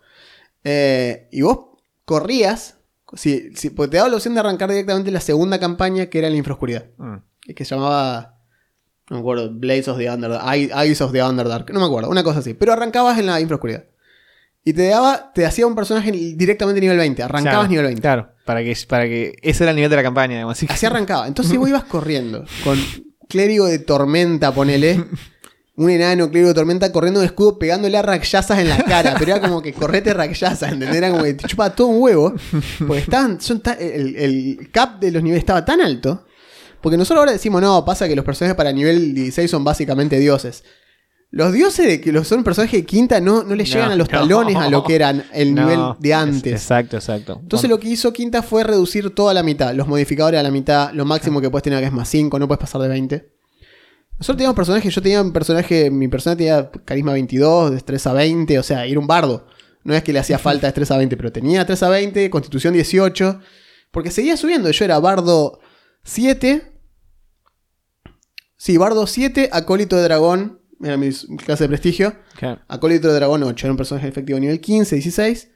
[0.63, 2.79] Eh, y vos corrías.
[3.13, 6.27] Si, si, porque te daba la opción de arrancar directamente la segunda campaña que era
[6.27, 6.87] en la infraoscuridad.
[6.97, 7.15] Mm.
[7.55, 8.34] Que se llamaba.
[9.09, 10.43] No me acuerdo, Blaze of the Underdark.
[10.55, 11.69] Eye- Eyes of the Underdark.
[11.71, 12.53] No me acuerdo, una cosa así.
[12.53, 13.85] Pero arrancabas en la infraoscuridad.
[14.63, 17.21] Y te daba, te hacía un personaje directamente nivel 20.
[17.21, 18.01] Arrancabas Claro, nivel 20.
[18.01, 20.33] Claro, para que, para que ese era el nivel de la campaña.
[20.33, 21.27] digamos, así que- Así arrancaba.
[21.27, 22.79] Entonces vos ibas corriendo con
[23.29, 25.05] clérigo de tormenta, ponele.
[25.77, 29.15] Un enano clérigo de tormenta corriendo de escudo pegándole a rakshasas en la cara.
[29.19, 30.95] Pero era como que correte rakshasas, ¿entendés?
[30.95, 32.33] Era como que te chupaba todo un huevo.
[32.79, 36.25] Porque estaban, son ta- el, el cap de los niveles estaba tan alto.
[36.85, 40.63] Porque nosotros ahora decimos, no, pasa que los personajes para nivel 16 son básicamente dioses.
[41.31, 43.95] Los dioses de que los son personajes de quinta no, no les No, llegan a
[43.95, 44.19] los no.
[44.19, 46.53] talones a lo que eran el No, nivel de es- antes.
[46.53, 47.39] Exacto, exacto.
[47.41, 49.73] Entonces lo que hizo Quinta fue reducir todo a la mitad.
[49.73, 50.91] Los modificadores a la mitad.
[50.93, 52.37] Lo máximo que puedes tener acá es más 5.
[52.37, 53.29] No puedes pasar de 20.
[54.19, 54.93] Nosotros teníamos personajes.
[54.93, 55.89] Yo tenía un personaje.
[55.89, 58.59] Mi personaje tenía carisma 22, destreza 20.
[58.59, 59.47] O sea, era un bardo.
[59.83, 63.39] No es que le hacía falta destreza 20, pero tenía destreza 20, constitución 18.
[63.89, 64.69] Porque seguía subiendo.
[64.69, 65.59] Yo era bardo
[66.03, 66.71] 7.
[68.57, 70.61] Sí, bardo 7, acólito de dragón.
[70.81, 72.15] Era mi clase de prestigio.
[72.67, 75.51] Acólito de Dragón 8, era un personaje efectivo nivel 15, 16.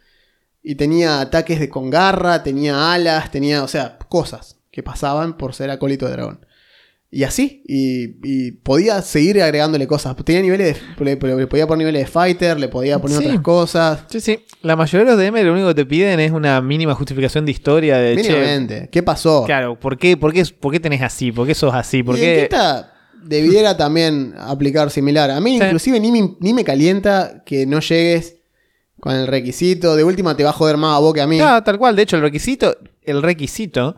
[0.64, 5.54] Y tenía ataques de con garra, tenía alas, tenía, o sea, cosas que pasaban por
[5.54, 6.46] ser acólito de dragón.
[7.12, 10.16] Y así, y, y podía seguir agregándole cosas.
[10.24, 13.26] Tenía niveles de, le, le podía poner niveles de fighter, le podía poner Sí.
[13.26, 14.04] otras cosas.
[14.10, 14.46] Sí, sí.
[14.62, 17.52] La mayoría de los DM lo único que te piden es una mínima justificación de
[17.52, 18.90] historia de che, Mínimamente.
[18.92, 19.44] ¿Qué pasó?
[19.46, 21.32] Claro, ¿por qué, por, qué, ¿por qué tenés así?
[21.32, 22.04] ¿Por qué sos así?
[22.04, 22.48] ¿Por y qué?
[22.48, 22.94] Quinta
[23.24, 25.32] debiera también aplicar similar.
[25.32, 25.64] A mí Sí.
[25.66, 28.36] inclusive ni me, ni me calienta que no llegues
[29.00, 29.96] con el requisito.
[29.96, 31.38] De última te va a joder más a vos que a mí.
[31.40, 31.96] Claro, tal cual.
[31.96, 33.96] De hecho, el requisito, el requisito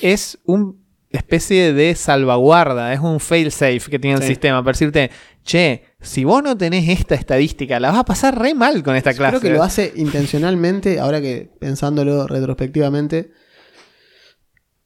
[0.00, 0.72] es una
[1.10, 4.28] especie de salvaguarda, es un fail-safe que tiene el Sí.
[4.28, 5.10] sistema para decirte,
[5.44, 9.14] che, si vos no tenés esta estadística, la vas a pasar re mal con esta
[9.14, 9.38] clase.
[9.38, 13.30] Creo que lo hace intencionalmente, ahora que pensándolo retrospectivamente.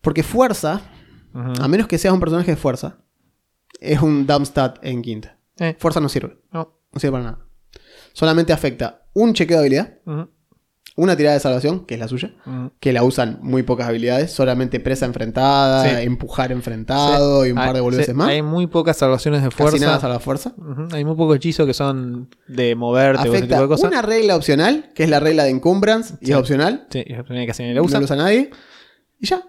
[0.00, 0.80] Porque fuerza,
[1.34, 2.98] a menos que seas un personaje de fuerza,
[3.80, 5.38] es un dump stat en quinta.
[5.58, 6.78] Eh, Fuerza no sirve, no.
[6.92, 7.46] no sirve para nada.
[8.14, 9.98] Solamente afecta un chequeo de habilidad,
[10.96, 12.72] una tirada de salvación, que es la suya, ujú.
[12.80, 16.04] que la usan muy pocas habilidades, solamente presa enfrentada, Sí.
[16.06, 18.28] empujar enfrentado y un Hay- par de boludeces sí, más.
[18.28, 19.76] Hay muy pocas salvaciones de fuerza.
[19.76, 20.52] Casi nada salva fuerza.
[20.92, 23.90] Hay muy pocos hechizos que son de moverte o ese tipo Afecta de cosas.
[23.90, 26.86] una regla opcional, que es la regla de encumbrance, y es opcional.
[26.90, 27.98] Sí, es la que nadie la No usa.
[27.98, 28.50] lo usa nadie.
[29.18, 29.42] Y ya.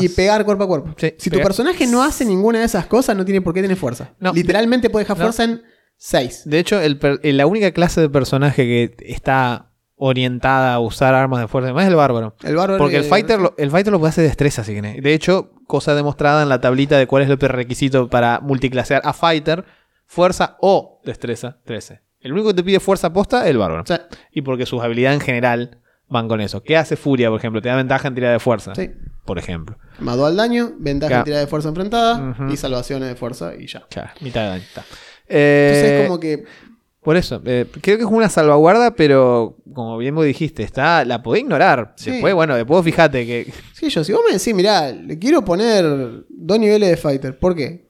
[0.00, 0.94] Y pegar cuerpo a cuerpo.
[1.16, 4.12] Si tu personaje no hace ninguna de esas cosas, no tiene por qué tener fuerza.
[4.20, 4.32] No.
[4.34, 5.24] Literalmente puede dejar No.
[5.24, 5.62] fuerza en
[5.96, 6.42] 6.
[6.44, 9.71] De hecho, el per- la única clase de personaje que está
[10.04, 12.34] orientada a usar armas de fuerza más es el bárbaro.
[12.42, 12.78] El bárbaro.
[12.78, 15.00] Porque el fighter, lo, el fighter lo puede hacer destreza, si querés.
[15.02, 19.12] De hecho, cosa demostrada en la tablita de cuál es el prerequisito para multiclasear a
[19.12, 19.64] fighter,
[20.06, 22.00] fuerza o destreza, 13.
[22.20, 23.84] El único que te pide fuerza posta es el bárbaro.
[24.32, 25.78] Y porque sus habilidades en general
[26.08, 26.62] van con eso.
[26.62, 27.62] ¿Qué hace Furia, por ejemplo?
[27.62, 28.90] Te da ventaja en tirada de fuerza, sí.
[29.24, 29.78] por ejemplo.
[30.00, 31.20] Más dual daño, ventaja Claro.
[31.20, 33.84] en tirada de fuerza enfrentada y salvaciones de fuerza y ya.
[33.88, 34.62] Claro, mitad de daño.
[34.64, 34.84] está.
[35.28, 36.44] Eh, Entonces es como que.
[37.02, 41.20] Por eso, eh, creo que es una salvaguarda, pero como bien vos dijiste, está, la
[41.20, 41.94] podés ignorar.
[41.96, 42.12] Sí.
[42.12, 43.52] Después, bueno, después fíjate que.
[43.72, 45.84] Sí, yo, si vos me decís, mirá, le quiero poner
[46.28, 47.36] dos niveles de fighter.
[47.36, 47.88] ¿Por qué?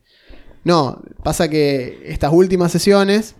[0.63, 3.35] no, pasa que estas últimas sesiones.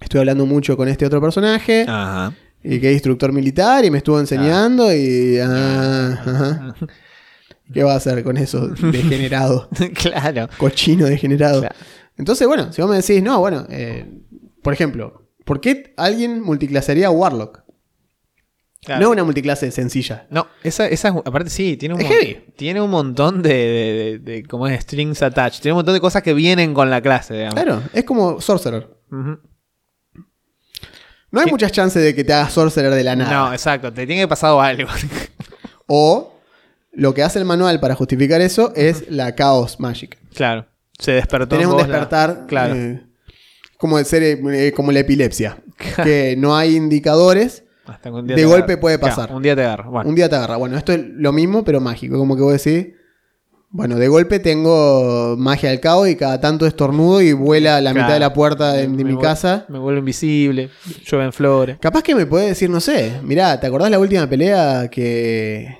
[0.00, 1.84] Estoy hablando mucho con este otro personaje.
[1.88, 2.32] Ajá.
[2.62, 5.38] Y que es instructor militar y me estuvo enseñando y...
[5.38, 6.74] ah, ajá.
[7.72, 8.68] ¿Qué va a hacer con eso?
[8.68, 9.68] Degenerado.
[9.94, 10.48] claro.
[10.58, 11.60] Cochino degenerado.
[11.60, 11.74] Claro.
[12.18, 14.06] Entonces, bueno, si vos me decís, no, bueno, eh,
[14.62, 17.62] por ejemplo, ¿por qué alguien multiclasearía Warlock?
[18.84, 19.00] Claro.
[19.00, 20.26] No es una multiclase sencilla.
[20.30, 22.44] No, esa, esa es- aparte sí, tiene un, Es heavy.
[22.56, 24.80] tiene un montón de, de, de- de- ¿cómo es?
[24.82, 25.60] Strings attached.
[25.60, 27.54] Tiene un montón de cosas que vienen con la clase, digamos.
[27.54, 28.88] Claro, es como Sorcerer.
[29.10, 29.40] No
[31.40, 31.50] hay ¿Qué?
[31.50, 33.30] muchas chances de que te hagas Sorcerer de la nada.
[33.48, 33.92] No, exacto.
[33.92, 34.88] Te tiene que pasado algo.
[35.88, 36.32] O
[36.92, 40.18] lo que hace el manual para justificar eso es la Chaos Magic.
[40.34, 40.66] claro.
[40.98, 41.48] Se despertó.
[41.48, 42.74] Tenés en un la- despertar Claro.
[42.74, 43.02] eh,
[43.78, 45.58] como el ser eh, como la epilepsia.
[46.02, 47.64] que no hay indicadores.
[47.86, 48.80] Hasta que un día de golpe agarra.
[48.80, 49.32] puede pasar.
[49.32, 49.88] un día te agarra.
[49.88, 50.08] Bueno.
[50.10, 50.56] Un día te agarra.
[50.56, 52.18] Bueno, esto es lo mismo, pero mágico.
[52.18, 52.94] Como que vos decís.
[53.68, 57.90] Bueno, de golpe tengo magia del caos y cada tanto estornudo y vuela a la
[57.92, 58.06] Claro.
[58.06, 59.66] mitad de la puerta de, de mi casa.
[59.68, 60.70] Me vuelvo invisible.
[61.04, 61.76] Llueven flores.
[61.78, 65.76] Capaz que me puede decir, no sé, mirá, ¿te acordás la última pelea que.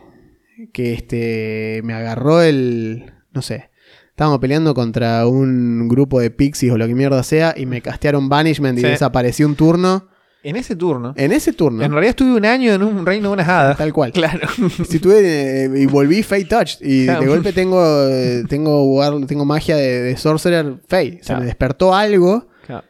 [0.73, 1.81] que este.
[1.85, 3.13] me agarró el.
[3.33, 3.71] no sé.
[4.17, 8.31] Estábamos peleando contra un grupo de pixies o lo que mierda sea y me castearon
[8.31, 8.87] Banishment y Sí.
[8.89, 10.09] desapareció un turno.
[10.43, 11.13] En ese turno.
[11.19, 11.85] En ese turno.
[11.85, 13.77] En realidad estuve un año en un reino de unas hadas.
[13.77, 14.13] Tal cual.
[14.13, 14.49] Claro.
[14.89, 17.21] Si tuve eh, y volví Fate Touch y Claro.
[17.21, 21.19] de golpe tengo eh, tengo tengo magia de, de Sorcerer Fate.
[21.21, 22.85] Se me despertó algo Claro.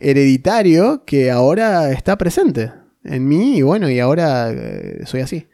[0.00, 2.72] hereditario que ahora está presente
[3.04, 5.46] en mí y bueno, y ahora eh, soy así.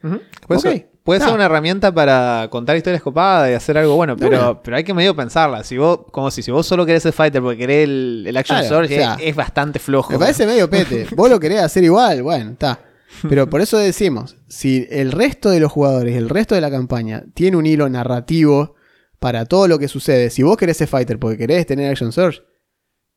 [0.47, 0.87] Puede, Ok.
[1.09, 4.85] Puede ser una herramienta para contar historias copadas y hacer algo bueno, pero, pero hay
[4.85, 5.65] que medio pensarla.
[5.65, 8.59] Si vos, como si, si vos solo querés el fighter porque querés el, el action
[8.59, 10.13] Claro, sword, o sea, es, es bastante flojo.
[10.13, 11.07] Me parece medio pete.
[11.17, 12.81] Vos lo querés hacer igual, bueno, está.
[13.27, 17.25] Pero por eso decimos, si el resto de los jugadores, el resto de la campaña,
[17.33, 18.75] tiene un hilo narrativo
[19.19, 22.43] para todo lo que sucede, si vos querés ser fighter porque querés tener action surge,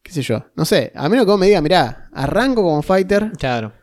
[0.02, 3.34] qué sé yo, no sé, a menos que vos me digas, mirá, arranco como fighter
[3.38, 3.74] Claro.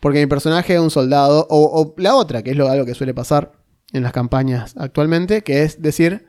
[0.00, 2.94] Porque mi personaje es un soldado, o, o la otra, que es lo, algo que
[2.94, 3.52] suele pasar
[3.92, 6.26] en las campañas actualmente, que es decir,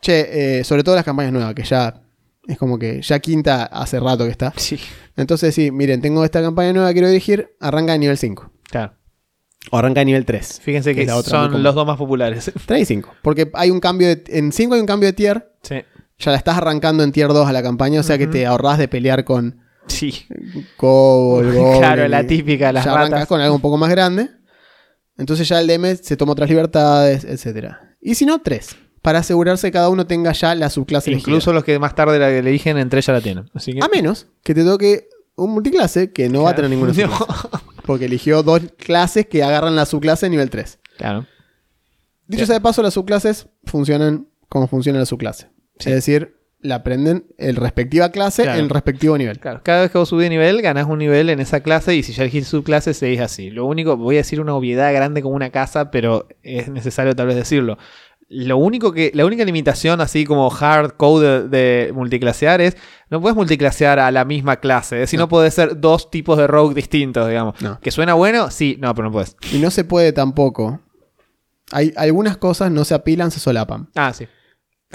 [0.00, 2.02] che, eh, sobre todo las campañas nuevas, que ya
[2.46, 4.52] es como que ya quinta hace rato que está.
[4.56, 4.78] Sí.
[5.16, 8.50] Entonces, sí, miren, tengo esta campaña nueva que quiero dirigir, arranca a nivel 5.
[8.64, 8.94] Claro.
[9.70, 10.60] O arranca a nivel 3.
[10.60, 12.50] Fíjense Que que es la otra, muy son los dos más populares.
[12.66, 13.14] 3 y 5.
[13.22, 15.76] Porque hay un cambio de, en 5 hay un cambio de tier, sí.
[16.18, 18.78] ya la estás arrancando en tier 2 a la campaña, o sea que te ahorrás
[18.78, 20.26] de pelear con Sí.
[20.76, 24.30] Kobold, Claro, la típica, las ya arrancas con algo un poco más grande.
[25.16, 27.74] Entonces ya el DM se toma otras libertades, etc.
[28.00, 28.76] Y si no, 3.
[29.02, 32.30] Para asegurarse que cada uno tenga ya la subclase Incluso los que más tarde la
[32.30, 33.50] eligen, entre ellas la tienen.
[33.54, 33.78] Así que...
[33.78, 33.86] elegida.
[33.86, 37.08] A menos que te toque un multiclase que no va a tener ninguna No.
[37.16, 37.48] subclase.
[37.84, 40.78] Porque eligió dos clases que agarran la subclase nivel 3.
[40.96, 41.26] Claro.
[42.26, 45.48] Dicho sea de paso, las subclases funcionan como funciona la subclase.
[45.78, 45.90] Sí.
[45.90, 48.58] Es decir, la aprenden el respectiva clase Claro.
[48.58, 49.38] en el respectivo nivel.
[49.38, 52.02] Claro, cada vez que vos subís de nivel, ganás un nivel en esa clase y
[52.02, 53.50] si ya elegís subclase, seguís así.
[53.50, 57.26] Lo único, voy a decir una obviedad grande como una casa, pero es necesario tal
[57.28, 57.78] vez decirlo.
[58.30, 61.48] Lo único que, la única limitación así como hard code de,
[61.86, 62.76] de multiclasear es,
[63.10, 65.28] no puedes multiclasear a la misma clase, es decir, no, No.
[65.28, 67.60] puedes ser dos tipos de rogue distintos, digamos.
[67.60, 67.78] No.
[67.80, 68.50] ¿Que suena bueno?
[68.50, 69.36] Sí, no, pero no puedes.
[69.52, 70.80] Y no se puede tampoco.
[71.72, 73.88] Hay algunas cosas no se apilan, se solapan.
[73.94, 74.26] Ah, sí.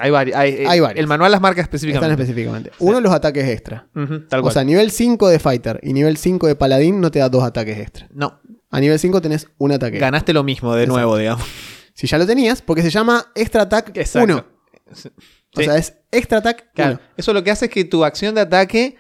[0.02, 1.00] Hay, vari- hay, eh, Hay varios.
[1.00, 2.22] El manual las marca Están específicamente.
[2.22, 2.72] específicamente.
[2.80, 3.88] Uno, los ataques extra.
[4.30, 7.30] Tal O sea, nivel 5 de Fighter y nivel 5 de Paladín no te da
[7.30, 8.08] dos ataques extra.
[8.14, 8.40] no,
[8.72, 9.98] A nivel 5 tenés un ataque.
[10.00, 10.96] ganaste lo mismo de Exacto.
[10.98, 11.46] nuevo, digamos.
[11.94, 14.00] Si ya lo tenías, porque se llama Extra Attack 1.
[14.02, 14.46] Exacto.
[15.56, 17.02] O sea, es Extra Attack Claro, 1.
[17.18, 18.96] eso lo que hace es que tu acción de ataque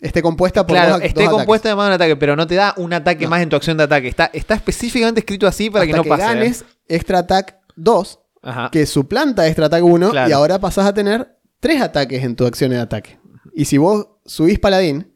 [0.00, 2.46] Esté compuesta por claro, dos, esté dos compuesta de más de un ataque, pero no
[2.46, 3.30] te da un ataque No.
[3.30, 4.08] más en tu acción de ataque.
[4.08, 6.22] Está, está específicamente escrito así para que no Hasta pase.
[6.22, 6.26] ¿eh?
[6.26, 8.70] ganes Extra Attack 2, Ajá.
[8.72, 10.28] que suplanta Extra Attack 1 Claro.
[10.30, 13.18] y ahora pasás a tener tres ataques en tu acción de ataque.
[13.54, 15.14] Y si vos subís Paladín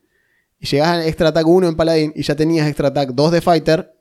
[0.58, 3.40] y llegás a Extra Attack 1 en Paladín y ya tenías Extra Attack 2 de
[3.40, 3.94] Fighter,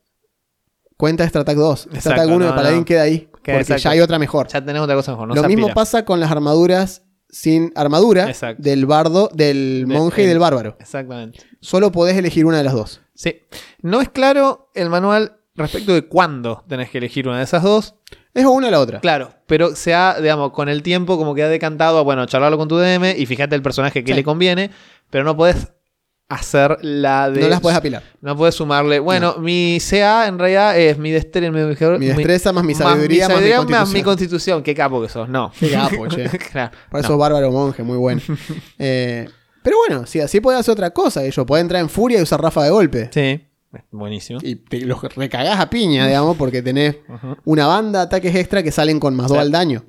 [0.97, 1.87] cuenta Extra Attack 2.
[1.93, 2.85] Extra Attack 1 de Paladín no.
[2.85, 3.19] queda ahí.
[3.19, 3.83] Queda porque exacto.
[3.83, 4.47] ya hay otra mejor.
[4.47, 5.27] Ya tenés otra cosa mejor.
[5.29, 8.61] No Lo mismo pasa con las armaduras sin armadura Exacto.
[8.61, 10.77] del bardo, del De- monje y el- del bárbaro.
[10.79, 11.39] Exactamente.
[11.61, 13.01] Solo podés elegir una de las dos.
[13.15, 13.41] Sí.
[13.81, 17.95] No es claro el manual respecto de cuándo tenés que elegir una de esas dos.
[18.33, 18.99] Es una o la otra.
[18.99, 22.57] Claro, pero se ha, digamos, con el tiempo como que ha decantado a, bueno, charlarlo
[22.57, 24.15] con tu DM y fíjate el personaje que Sí.
[24.15, 24.71] le conviene,
[25.11, 25.71] pero no podés
[26.29, 27.41] hacer la de...
[27.41, 28.01] No las podés apilar.
[28.21, 28.97] No puedes sumarle.
[28.99, 31.59] Bueno, mi CA en realidad es mi destreza, mi,
[31.99, 33.93] Mi destreza más mi sabiduría más mi sabiduría constitución.
[33.93, 34.63] mi constitución.
[34.63, 35.29] Qué capo que sos.
[35.29, 35.51] No.
[35.59, 36.27] Qué capo, che.
[36.51, 36.71] Claro.
[36.89, 37.05] Por No.
[37.05, 38.21] eso bárbaro monje, muy bueno.
[38.79, 39.29] Eh,
[39.61, 42.41] pero bueno, si así puede hacer otra cosa, ellos puede entrar en furia y usar
[42.41, 43.09] rafa de golpe.
[43.13, 43.45] Sí.
[43.91, 44.39] Buenísimo.
[44.41, 46.97] Y te los recagás a piña, digamos, porque tenés
[47.45, 49.41] una banda de ataques extra que salen con más 2 Sí.
[49.41, 49.83] al daño.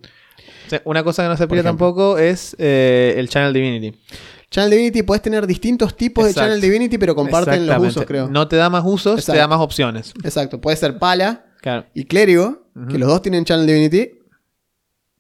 [0.85, 3.97] Una cosa que no se pide tampoco es eh, el Channel Divinity.
[4.51, 6.41] Channel Divinity puedes tener distintos tipos Exacto.
[6.41, 8.29] de Channel Divinity, pero comparten los usos, creo.
[8.29, 10.13] No te da más usos, te da más opciones.
[10.25, 14.19] Exacto, puede ser pala Claro, y clérigo, que los dos tienen Channel Divinity,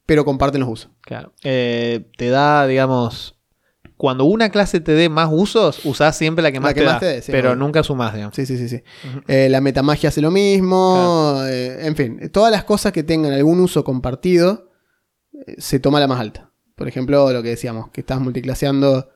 [0.07, 0.91] pero comparten los usos.
[1.01, 1.33] claro.
[1.43, 3.37] Eh, te da, digamos,
[3.97, 6.95] cuando una clase te dé más usos, usás siempre la que más, que te, más
[6.95, 8.35] da, te dé, sí, pero nunca sumás, digamos.
[8.35, 8.83] Sí, sí, sí, sí.
[9.29, 11.41] Eh, la metamagia hace lo mismo.
[11.47, 14.71] eh, en fin, todas las cosas que tengan algún uso compartido,
[15.47, 16.51] eh, se toma la más alta.
[16.75, 19.11] Por ejemplo, lo que decíamos, que estás multiclaseando.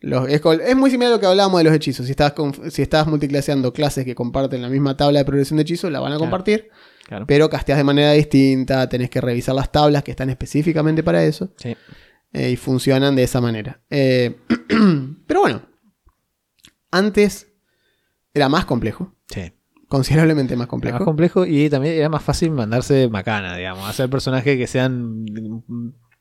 [0.00, 2.06] Los, es, es muy similar a lo que hablábamos de los hechizos.
[2.06, 2.32] Si estás,
[2.70, 6.12] si estás multiclaseando clases que comparten la misma tabla de progresión de hechizos, la van
[6.12, 6.20] a Claro.
[6.20, 6.68] compartir.
[7.06, 7.24] Claro.
[7.26, 11.48] Pero casteas de manera distinta, tenés que revisar las tablas que están específicamente para eso.
[11.56, 11.76] Sí.
[12.32, 13.80] Eh, y funcionan de esa manera.
[13.90, 14.36] Eh,
[15.26, 15.62] pero bueno,
[16.90, 17.48] antes
[18.34, 19.52] era más complejo, Sí.
[19.88, 20.98] considerablemente más Era complejo.
[20.98, 23.88] más complejo y también era más fácil mandarse macana, digamos.
[23.88, 25.24] Hacer personajes que sean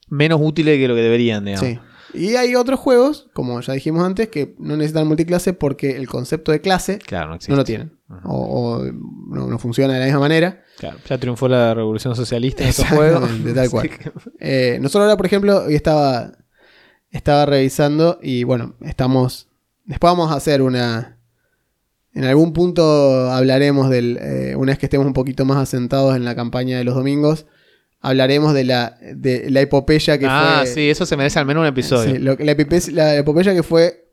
[0.10, 1.68] menos útiles que lo que deberían, digamos.
[1.70, 1.80] Sí.
[2.14, 6.52] Y hay otros juegos, como ya dijimos antes, que no necesitan multiclase porque el concepto
[6.52, 7.98] de clase Claro, no lo tienen.
[8.24, 10.64] O, o no, no funciona de la misma manera.
[10.78, 13.24] Claro, ya triunfó la revolución socialista en estos juegos.
[13.24, 13.90] Exactamente, tal cual.
[14.40, 16.32] Eh, nosotros ahora, por ejemplo, hoy estaba,
[17.12, 19.50] estaba revisando y bueno, estamos...
[19.86, 21.18] Después vamos a hacer una...
[22.14, 24.18] En algún punto hablaremos del...
[24.22, 27.46] eh, una vez que estemos un poquito más asentados en la campaña de los domingos,
[28.08, 30.68] hablaremos de la, de la epopeya que ah, fue...
[30.68, 32.16] sí, eso se merece al menos un episodio.
[32.16, 34.08] Sí, lo que- la, epopeya que fue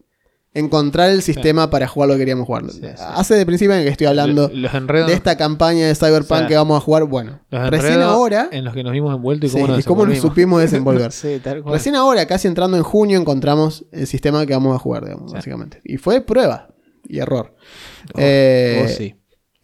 [0.53, 2.71] encontrar el sistema para jugar lo que queríamos jugar.
[2.71, 2.81] Sí.
[2.99, 6.39] Hace de principio en que estoy hablando Los enredos, de esta campaña de Cyberpunk O
[6.39, 7.05] sea, que vamos a jugar.
[7.05, 8.49] Bueno, los recién ahora...
[8.51, 11.13] en los que nos vimos envueltos y cómo nos, y cómo nos supimos desenvolver.
[11.13, 11.75] sí, tal cual.
[11.75, 15.81] Recién ahora, casi entrando en junio, encontramos el sistema que vamos a jugar, digamos, básicamente.
[15.85, 16.69] Y fue prueba
[17.07, 17.55] y error.
[18.15, 19.15] Oh, Eh, oh, sí.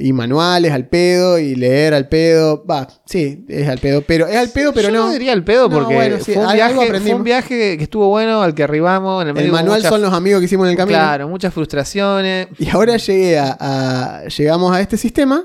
[0.02, 2.64] Y manuales al pedo y leer al pedo.
[2.64, 4.02] Va, sí, es al pedo.
[4.06, 5.06] Pero es al pedo, pero Yo no.
[5.06, 7.82] no diría el pedo No, porque bueno, sí, fue, un viaje, fue un viaje que
[7.84, 9.22] estuvo bueno, al que arribamos.
[9.22, 10.98] En el, medio el manual muchas- son los amigos que hicimos en el camino.
[10.98, 12.48] Claro, muchas frustraciones.
[12.58, 15.44] Y ahora llegué a, a- llegamos a este sistema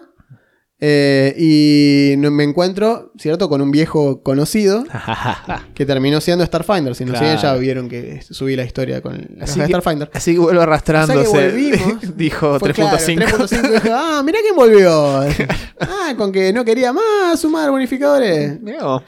[0.80, 3.47] eh, y me encuentro, ¿cierto?
[3.49, 4.84] Con un viejo conocido
[5.73, 6.95] que terminó siendo Starfinder.
[6.95, 7.26] Si no Claro.
[7.26, 10.09] siguen, ya vieron que subí la historia con la Así que- Starfinder.
[10.13, 11.19] Así que vuelve arrastrándose.
[11.19, 12.17] O sea que volvimos.
[12.17, 13.15] Dijo Fue 3.5.
[13.15, 15.21] claro, 3.5 y dije, ah, mirá quién volvió.
[15.80, 18.59] ah, con que no quería más sumar bonificadores.
[18.61, 19.03] Mirá vos.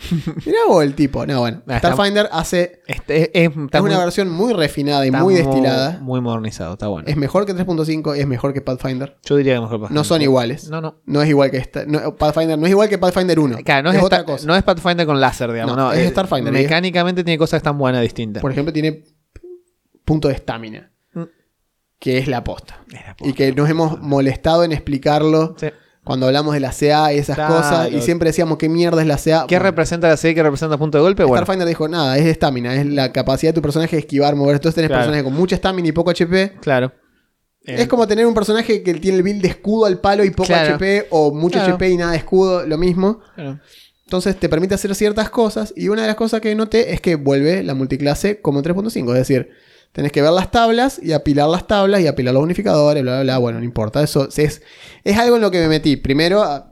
[0.45, 1.25] Mirá vos el tipo.
[1.25, 1.63] No, bueno.
[1.67, 2.81] Ah, Starfinder hace.
[2.87, 5.99] Este es, muy- una versión muy refinada y muy mu- destilada.
[6.01, 7.07] Muy modernizado, está bueno.
[7.07, 9.17] Es mejor que 3.5, es mejor que Pathfinder.
[9.25, 9.95] Yo diría que mejor Pathfinder.
[9.95, 10.69] No son iguales.
[10.69, 10.95] No, no.
[11.05, 11.56] No es igual que
[11.87, 12.57] no, Pathfinder.
[12.57, 13.57] No es igual que Pathfinder 1.
[13.63, 14.45] Claro, no es, es esta- otra cosa.
[14.47, 15.75] no es Pathfinder con láser, digamos.
[15.75, 18.41] No, No, es eh, Starfinder, y es- Mecánicamente tiene cosas están buenas, distintas.
[18.41, 19.03] Por ejemplo, tiene
[20.05, 20.91] punto de estamina.
[21.13, 21.23] Mm.
[21.99, 22.83] Que es la posta.
[23.21, 25.67] Y que nos hemos molestado en explicarlo Sí.
[26.03, 27.55] cuando hablamos de la CA y esas Claro.
[27.55, 27.91] cosas.
[27.91, 29.45] Y siempre decíamos qué mierda es la CA.
[29.47, 30.33] ¿Qué Bueno, representa la C?
[30.35, 31.23] ¿Qué representa punto de golpe?
[31.23, 34.55] Bueno, Starfinder dijo, nada, es estamina, es la capacidad de tu personaje de esquivar, mover.
[34.55, 35.01] Entonces tenés Claro.
[35.01, 36.53] personajes con mucha estamina y poco HP.
[36.61, 36.91] claro.
[37.67, 40.29] Eh, Es como tener un personaje que tiene el build de escudo al palo y
[40.31, 40.75] poco Claro.
[40.75, 41.75] HP, o mucho Claro.
[41.75, 43.19] HP y nada de escudo, lo mismo.
[43.35, 43.59] claro.
[44.05, 45.73] Entonces te permite hacer ciertas cosas.
[45.75, 49.11] Y una de las cosas que noté es que vuelve la multiclase como 3.5.
[49.11, 49.49] Es decir,
[49.91, 53.23] tenés que ver las tablas y apilar las tablas y apilar los unificadores, bla, bla,
[53.23, 53.37] bla.
[53.37, 54.01] Bueno, no importa.
[54.01, 54.61] Eso es,
[55.03, 55.97] es algo en lo que me metí.
[55.97, 56.71] Primero, a,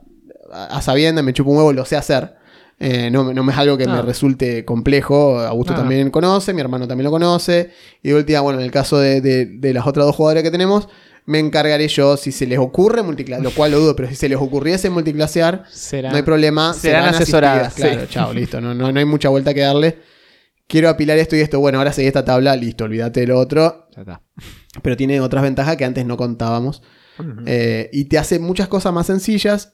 [0.50, 2.36] a sabienda, me chupo un huevo, lo sé hacer.
[2.78, 5.40] Eh, no, no es algo que me resulte complejo.
[5.40, 7.70] Augusto No, también conoce, mi hermano también lo conoce.
[8.02, 10.50] Y de última, bueno, en el caso de, de- de las otras dos jugadoras que
[10.50, 10.88] tenemos,
[11.24, 14.28] me encargaré yo, si se les ocurre multiclasear, lo cual lo dudo, pero si se
[14.28, 16.74] les ocurriese multiclasear, Serán- no hay problema.
[16.74, 18.06] serán asesoradas, Claro, sí.
[18.10, 18.60] chao, listo.
[18.60, 19.98] No, no, no hay mucha vuelta que darle.
[20.68, 21.58] Quiero apilar esto y esto.
[21.60, 23.88] Bueno, ahora seguí esta tabla, listo, olvídate de lo otro.
[23.96, 24.22] Ya está.
[24.82, 26.82] Pero tiene otras ventajas que antes no contábamos.
[27.46, 29.72] Eh, y te hace muchas cosas más sencillas.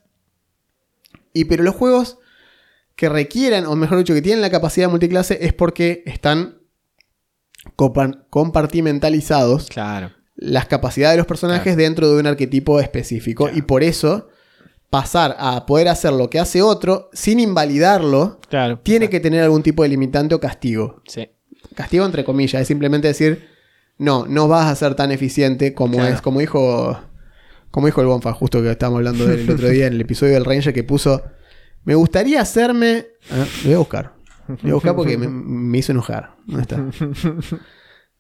[1.33, 2.19] Y pero los juegos
[2.97, 6.59] que requieran, o mejor dicho, que tienen la capacidad de multiclase, es porque están
[7.77, 10.11] compa- compartimentalizados Claro.
[10.37, 13.45] las capacidades de los personajes dentro de un arquetipo específico.
[13.45, 13.59] Claro.
[13.59, 14.29] Y por eso,
[14.91, 18.41] pasar a poder hacer lo que hace otro sin invalidarlo,
[18.83, 21.03] tiene que tener algún tipo de limitante o castigo.
[21.07, 21.29] Sí.
[21.75, 23.49] Castigo entre comillas, es simplemente decir,
[23.99, 26.99] no, no vas a ser tan eficiente como es, como dijo,
[27.71, 30.45] como dijo el Bonfa, justo que estábamos hablando del otro día en el episodio del
[30.45, 31.23] Ranger que puso,
[31.85, 34.13] me gustaría hacerme, Ah, lo voy a buscar,
[34.49, 36.37] lo voy a buscar porque me, me hizo enojar.
[36.47, 36.77] ¿Dónde está?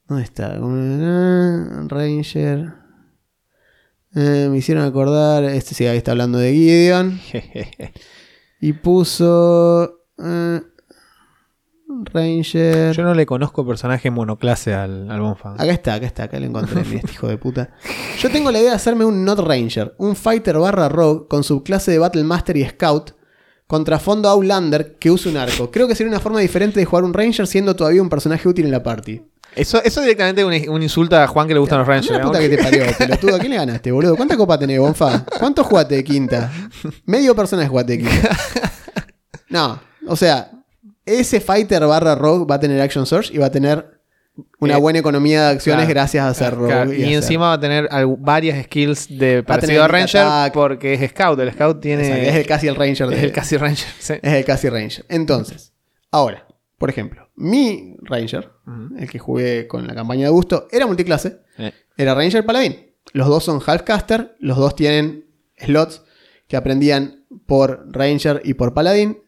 [0.09, 0.55] ¿Dónde está?
[1.89, 2.75] Ranger.
[4.15, 7.21] Eh, me hicieron acordar, este sí, ahí está hablando de Gideon.
[8.61, 10.05] Y puso.
[10.19, 10.63] eh,
[12.05, 12.95] Ranger.
[12.95, 15.21] Yo no le conozco personaje monoclase al, al.
[15.27, 17.71] Acá está, acá está, acá lo encontré, mira este hijo de puta.
[18.21, 21.91] Yo tengo la idea de hacerme un Not Ranger, un Fighter barra Rogue con subclase
[21.91, 23.13] de Battle Master y Scout,
[23.73, 25.71] contra fondo Outlander que use un arco.
[25.71, 28.67] Creo que sería una forma diferente de jugar un Ranger siendo todavía un personaje útil
[28.67, 29.23] en la party.
[29.57, 32.19] Eso, eso directamente es un, un insulto a Juan que le gustan los Rangers.
[32.19, 33.37] La puta que te parió, pelotudo.
[33.37, 34.15] ¿A quién le ganaste, boludo?
[34.15, 35.25] ¿Cuántas copas tenés, Bonfa?
[35.39, 36.53] ¿Cuánto jugaste de quinta?
[37.07, 38.37] Medio personaje jugaste de quinta.
[39.49, 40.51] No, o sea,
[41.07, 44.02] ese Fighter barra Rogue va a tener Action Surge y va a tener
[44.59, 46.55] una Eh, buena economía de acciones claro, gracias a ser.
[46.57, 50.53] Claro, y, encima va a tener varias skills de parecido a Ranger attack.
[50.55, 51.39] porque es Scout.
[51.41, 52.03] El Scout tiene.
[52.07, 53.13] Exacto, es el casi el Ranger.
[53.13, 53.89] es el casi Ranger.
[53.99, 54.15] sí.
[54.23, 55.05] Es el casi Ranger.
[55.09, 55.73] Entonces,
[56.11, 56.47] ahora,
[56.79, 58.51] por ejemplo, mi Ranger,
[58.99, 61.39] el que jugué con la campaña de gusto, era multiclase.
[61.59, 62.77] Eh, Era Ranger Paladín.
[63.13, 65.27] Los dos son Halfcaster, los dos tienen
[65.59, 66.03] slots
[66.49, 69.19] que aprendían por Ranger y por Paladín.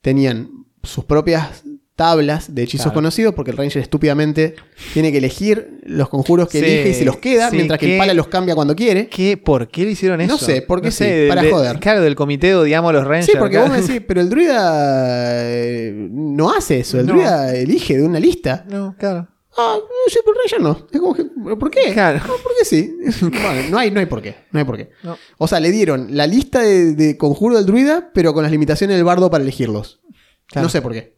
[0.00, 0.50] Tenían
[0.82, 1.64] sus propias
[1.96, 2.94] tablas de hechizos Claro.
[2.96, 4.56] conocidos, porque el Ranger estúpidamente
[4.92, 7.92] tiene que elegir los conjuros que Sí, elige y se los queda, sí, mientras que
[7.92, 9.08] el Pala los cambia cuando quiere.
[9.08, 9.36] ¿Qué?
[9.36, 10.32] ¿Por qué le hicieron eso?
[10.32, 11.78] No sé, porque sí, de- para de- joder.
[11.78, 13.26] Claro, del comité odiamos a los Rangers.
[13.26, 13.68] Sí, porque claro.
[13.68, 17.12] vos me decís, pero el druida eh, no hace eso, el No.
[17.14, 18.64] druida elige de una lista.
[18.68, 19.28] No, claro.
[19.56, 19.76] Ah,
[20.08, 20.88] sí, pero el Ranger no.
[20.92, 21.24] Es como que,
[21.56, 21.92] ¿por qué?
[21.92, 22.18] Claro.
[22.26, 22.92] No, porque sí.
[23.20, 24.34] Bueno, no hay, no hay por qué.
[24.50, 24.90] No hay por qué.
[25.04, 25.16] No.
[25.38, 28.96] O sea, le dieron la lista de, de conjuro del druida, pero con las limitaciones
[28.96, 30.00] del bardo para elegirlos.
[30.48, 30.64] Claro.
[30.66, 31.13] No sé por qué.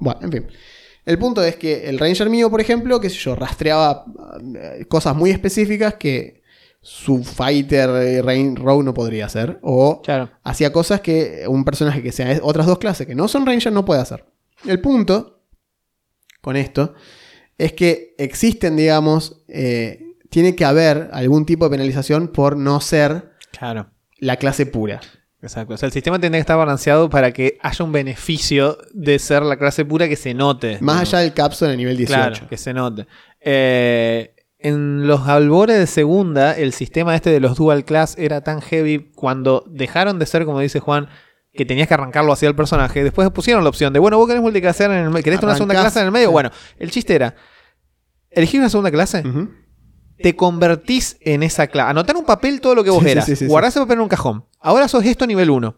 [0.00, 0.46] Bueno, en fin.
[1.06, 4.04] El punto es que el Ranger mío, por ejemplo, qué sé yo, rastreaba
[4.56, 6.42] eh, cosas muy específicas que
[6.82, 9.58] su fighter eh, Rain Row no podría hacer.
[9.62, 10.30] O Claro.
[10.44, 13.72] hacía cosas que un personaje que sea de otras dos clases que no son Ranger
[13.72, 14.24] no puede hacer.
[14.66, 15.42] El punto
[16.40, 16.94] con esto
[17.58, 23.32] es que existen, digamos, eh, tiene que haber algún tipo de penalización por no ser
[23.52, 23.90] Claro.
[24.18, 25.00] la clase pura.
[25.42, 25.74] Exacto.
[25.74, 29.42] O sea, el sistema tiene que estar balanceado para que haya un beneficio de ser
[29.42, 30.78] la clase pura que se note.
[30.80, 31.00] Más ¿no?
[31.02, 32.14] allá del capsule en el nivel 18.
[32.14, 33.06] Claro, que se note.
[33.40, 38.60] Eh, en los albores de segunda, el sistema este de los dual class era tan
[38.60, 41.08] heavy cuando dejaron de ser, como dice Juan,
[41.54, 43.02] que tenías que arrancarlo hacia el personaje.
[43.02, 45.74] Después pusieron la opción de, bueno, vos querés multiclasear en el medio, querés una segunda
[45.74, 46.30] Arrancás, clase en el medio.
[46.30, 47.34] Bueno, el chiste era,
[48.30, 49.50] elegís una segunda clase, Ujú.
[50.22, 51.90] Te convertís en esa clase.
[51.90, 53.24] Anotar un papel todo lo que vos Sí, eras.
[53.26, 53.46] sí, sí, sí.
[53.46, 54.44] guardás ese papel en un cajón.
[54.60, 55.74] Ahora sos esto nivel 1.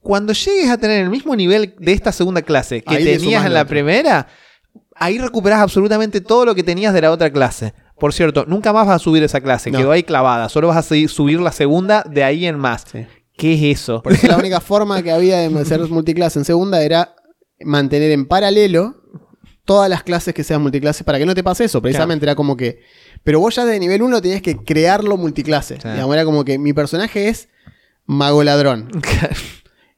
[0.00, 3.52] Cuando llegues a tener el mismo nivel de esta segunda clase que Ahí tenías en
[3.54, 4.28] la primera,
[4.94, 7.74] ahí recuperás absolutamente todo lo que tenías de la otra clase.
[7.98, 9.78] Por cierto, nunca más vas a subir esa clase, No.
[9.78, 10.48] quedó ahí clavada.
[10.48, 12.84] Solo vas a seguir- subir la segunda de ahí en más.
[13.36, 14.02] ¿Qué es eso?
[14.02, 17.14] Por eso la única forma que había de ser multiclase en segunda era
[17.60, 18.97] mantener en paralelo
[19.68, 21.82] todas las clases que sean multiclases para que no te pase eso.
[21.82, 22.80] Precisamente era como que.
[23.22, 25.76] Pero vos ya de nivel 1 tenías que crearlo multiclase.
[25.80, 25.88] Sí.
[25.88, 27.48] Digamos, era como que mi personaje es
[28.06, 28.88] mago ladrón.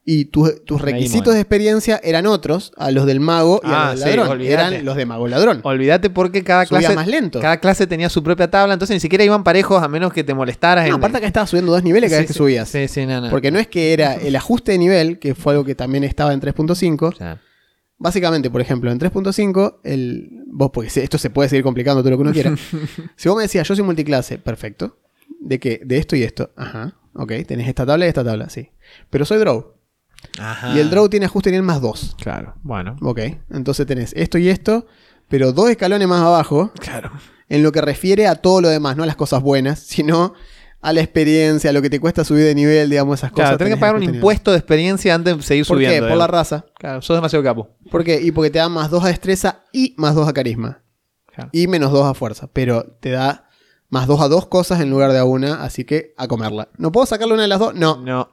[0.03, 3.93] Y tu- tus requisitos de experiencia eran otros a los del mago y Ah, a
[3.93, 4.33] los sí, del ladrón.
[4.33, 4.55] olvídate.
[4.75, 5.61] eran los de mago ladrón.
[5.63, 7.39] Olvídate porque cada Subía clase, más lento.
[7.39, 10.33] cada clase tenía su propia tabla, entonces ni siquiera iban parejos a menos que te
[10.35, 10.85] molestaras.
[10.89, 12.69] No, en- aparte que estaba subiendo dos niveles cada Sí, vez que sí, subías.
[12.71, 13.31] Sí, sí, no, no.
[13.31, 16.33] Porque no es que era el ajuste de nivel, que fue algo que también estaba
[16.33, 17.39] en 3.5.
[18.03, 22.17] Básicamente, por ejemplo, en 3.5, el, vos, porque esto se puede seguir complicando todo lo
[22.17, 22.57] que uno quiera.
[23.17, 24.97] si vos me decías, yo soy multiclase, perfecto.
[25.39, 25.83] ¿De qué?
[25.85, 26.51] De esto y esto.
[26.57, 26.95] Ajá.
[27.15, 28.71] Ok, tenés esta tabla y esta tabla, sí.
[29.11, 29.75] Pero soy draw.
[30.39, 30.75] Ajá.
[30.75, 32.17] Y el draw tiene ajuste nivel más 2.
[32.19, 32.97] Claro, bueno.
[33.03, 33.21] Ok,
[33.51, 34.87] entonces tenés esto y esto,
[35.29, 37.11] pero dos escalones más abajo, Claro.
[37.51, 40.33] en lo que refiere a todo lo demás, no a las cosas buenas, sino
[40.83, 43.45] a la experiencia, a lo que te cuesta subir de nivel, digamos, esas cosas.
[43.51, 46.07] Claro, tenés que pagar un impuesto de experiencia antes de seguir ¿Por subiendo.
[46.07, 46.09] qué?
[46.09, 46.65] Por la raza.
[46.79, 47.69] Claro, sos demasiado capo.
[47.91, 48.21] ¿Por qué?
[48.23, 50.83] Y porque te da más 2 a destreza y más 2 a carisma.
[51.33, 51.51] Claro.
[51.53, 53.49] y menos 2 a fuerza, pero te da
[53.89, 56.69] más 2 a dos cosas en lugar de a una, así que a comerla.
[56.77, 57.75] ¿No puedo sacarle una de las dos?
[57.75, 58.01] No.
[58.03, 58.33] No,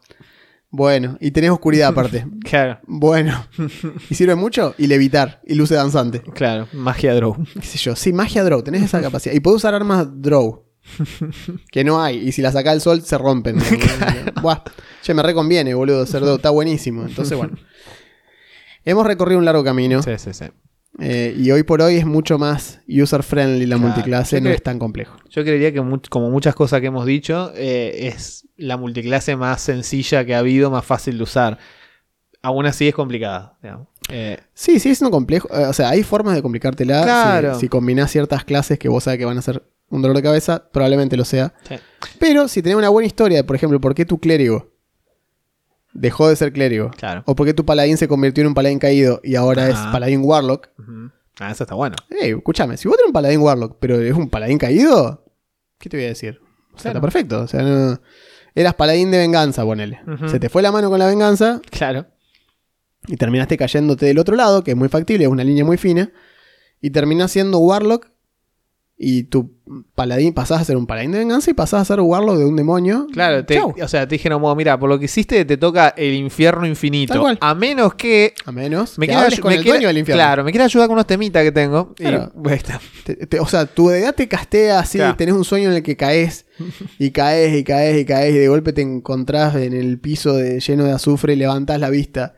[0.69, 2.25] Bueno, y tenés oscuridad aparte.
[2.43, 3.45] claro, bueno.
[4.09, 4.73] ¿Y sirve mucho?
[4.77, 6.21] Y levitar, y luce danzante.
[6.21, 7.35] claro, magia draw.
[7.53, 7.95] ¿Qué sé yo?
[7.95, 9.35] Sí, magia draw, tenés esa capacidad.
[9.35, 10.63] Y podés usar armas draw.
[11.71, 13.57] Que no hay, y si la sacás al sol se rompen.
[14.41, 14.63] Buah,
[15.01, 17.05] che, me reconviene, boludo, draw, está buenísimo.
[17.05, 17.55] Entonces, bueno.
[18.85, 20.01] Hemos recorrido un largo camino.
[20.01, 20.45] Sí, sí, sí.
[20.99, 24.63] eh, y hoy por hoy es mucho más user friendly la Claro, multiclase, no es
[24.63, 25.17] tan complejo.
[25.29, 30.25] Yo creería que como muchas cosas que hemos dicho, eh, es la multiclase más sencilla
[30.25, 31.57] que ha habido, más fácil de usar.
[32.41, 33.57] Aún así es complicada.
[34.09, 35.49] Eh, Sí, sí, es no complejo.
[35.51, 37.03] O sea, hay formas de complicártela.
[37.03, 37.55] Claro.
[37.55, 40.23] Si, si combinás ciertas clases que vos sabés que van a ser un dolor de
[40.23, 41.53] cabeza, probablemente lo sea.
[41.67, 41.75] sí.
[42.19, 44.71] Pero si tenés una buena historia, por ejemplo, ¿por qué tu clérigo
[45.93, 46.91] dejó de ser clérigo?
[46.91, 47.23] Claro.
[47.25, 50.21] O por qué tu paladín se convirtió en un paladín caído y ahora es paladín
[50.23, 50.69] warlock.
[51.39, 51.95] Ah, eso está bueno.
[52.09, 55.23] Ey, escúchame, si vos tenés un paladín warlock, pero es un paladín caído,
[55.79, 56.39] ¿qué te voy a decir?
[56.73, 56.97] O sea, Claro.
[56.97, 57.39] está perfecto.
[57.41, 57.99] O sea, no-
[58.55, 59.99] eras paladín de venganza, ponele.
[60.27, 62.07] Se te fue la mano con la venganza, Claro.
[63.07, 66.11] y terminaste cayéndote del otro lado, que es muy factible, es una línea muy fina,
[66.81, 68.09] y terminás siendo Warlock,
[68.99, 69.51] y tu
[69.93, 72.55] paladín pasás a ser un paladín de venganza y pasás a ser Warlock de un
[72.55, 73.05] demonio.
[73.13, 76.15] Claro, te- o sea, te dijeron, "Bueno, mira, por lo que hiciste te toca el
[76.15, 77.13] infierno infinito.
[77.13, 77.37] Tal cual.
[77.41, 80.23] A menos que A menos me que quieras con me el quiera- dueño del infierno.
[80.23, 81.93] Claro, me quiere ayudar con unos temitas que tengo.
[81.99, 82.31] Y, Claro.
[82.35, 82.81] bueno, está.
[83.03, 85.15] Te- te- o sea, tu deidad te castea así, Claro.
[85.15, 86.45] tenés un sueño en el que caes
[86.97, 90.59] y caes y caes y caes y de golpe te encontrás en el piso de-
[90.59, 92.33] lleno de azufre y levantás la vista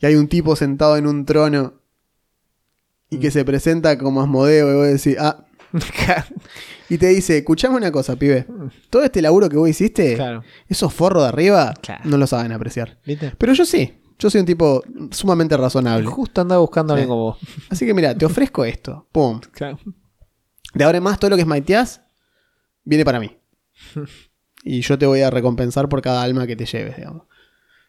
[0.00, 1.74] y hay un tipo sentado en un trono
[3.10, 5.44] y que se presenta como Asmodeo y vos decís, ah,
[6.88, 8.46] y te dice, escuchame una cosa, pibe.
[8.90, 10.42] Todo este laburo que vos hiciste, claro.
[10.68, 12.02] esos forros de arriba, Claro.
[12.04, 12.98] no lo saben apreciar.
[13.06, 13.32] ¿Viste?
[13.38, 13.96] Pero yo sí.
[14.18, 16.06] Yo soy un tipo sumamente razonable.
[16.06, 17.38] Justo andaba buscando a alguien como vos.
[17.70, 19.08] Así que mira, te ofrezco esto.
[19.12, 19.40] Pum.
[19.52, 19.78] Claro.
[20.74, 22.02] De ahora en más, todo lo que es maiteás
[22.84, 23.34] viene para mí.
[24.62, 27.22] Y yo te voy a recompensar por cada alma que te lleves, digamos.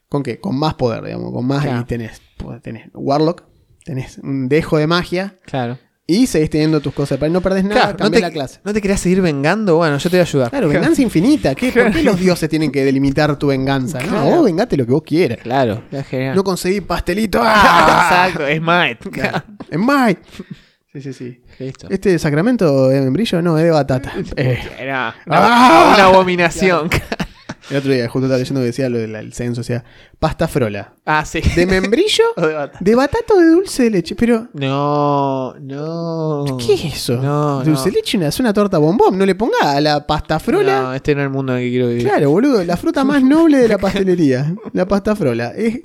[0.07, 0.39] ¿Con qué?
[0.39, 1.33] Con más poder, digamos.
[1.33, 1.65] Con más.
[1.65, 3.43] Y tenés, pues, tenés Warlock,
[3.83, 5.37] tenés un dejo de magia.
[5.45, 5.77] Claro.
[6.07, 7.17] Y seguís teniendo tus cosas.
[7.19, 8.59] Pero no perdés nada, Claro, no te, la clase.
[8.63, 9.77] ¿No te querías seguir vengando?
[9.77, 10.49] Bueno, yo te voy a ayudar.
[10.49, 11.55] Claro, venganza infinita.
[11.55, 11.71] ¿Qué?
[11.71, 13.99] ¿Por qué los dioses tienen que delimitar tu venganza?
[14.01, 15.39] No, vos vengate lo que vos quieras.
[15.41, 15.83] Claro.
[15.91, 16.35] Es genial.
[16.35, 17.39] No conseguí pastelito.
[17.43, 18.27] ¡Ah!
[18.29, 18.99] Exacto, es Might.
[19.09, 19.43] Claro.
[19.69, 20.17] En May.
[20.91, 21.41] Sí, sí, sí.
[21.59, 21.87] Listo.
[21.89, 23.41] ¿Este sacramento de membrillo?
[23.41, 24.11] No, es de batata.
[24.35, 24.59] Eh.
[24.79, 25.93] Era ¡Ah!
[25.93, 26.89] una abominación.
[27.69, 29.83] El otro día, justo estaba leyendo que decía lo del censo, o sea,
[30.19, 30.93] pasta frola.
[31.05, 31.41] Ah, sí.
[31.55, 32.23] ¿De membrillo?
[32.37, 32.77] O de batata.
[32.81, 34.15] ¿De batata o de dulce de leche?
[34.15, 36.57] Pero, No, no.
[36.57, 37.17] ¿qué es eso?
[37.17, 37.95] No, dulce de no.
[37.97, 39.17] leche es una torta bombón.
[39.17, 40.81] No le ponga a la pasta frola.
[40.81, 42.03] No, este no es el mundo en el que quiero vivir.
[42.07, 44.55] Claro, boludo, la fruta más noble de la pastelería.
[44.73, 45.49] La pasta frola.
[45.55, 45.79] Es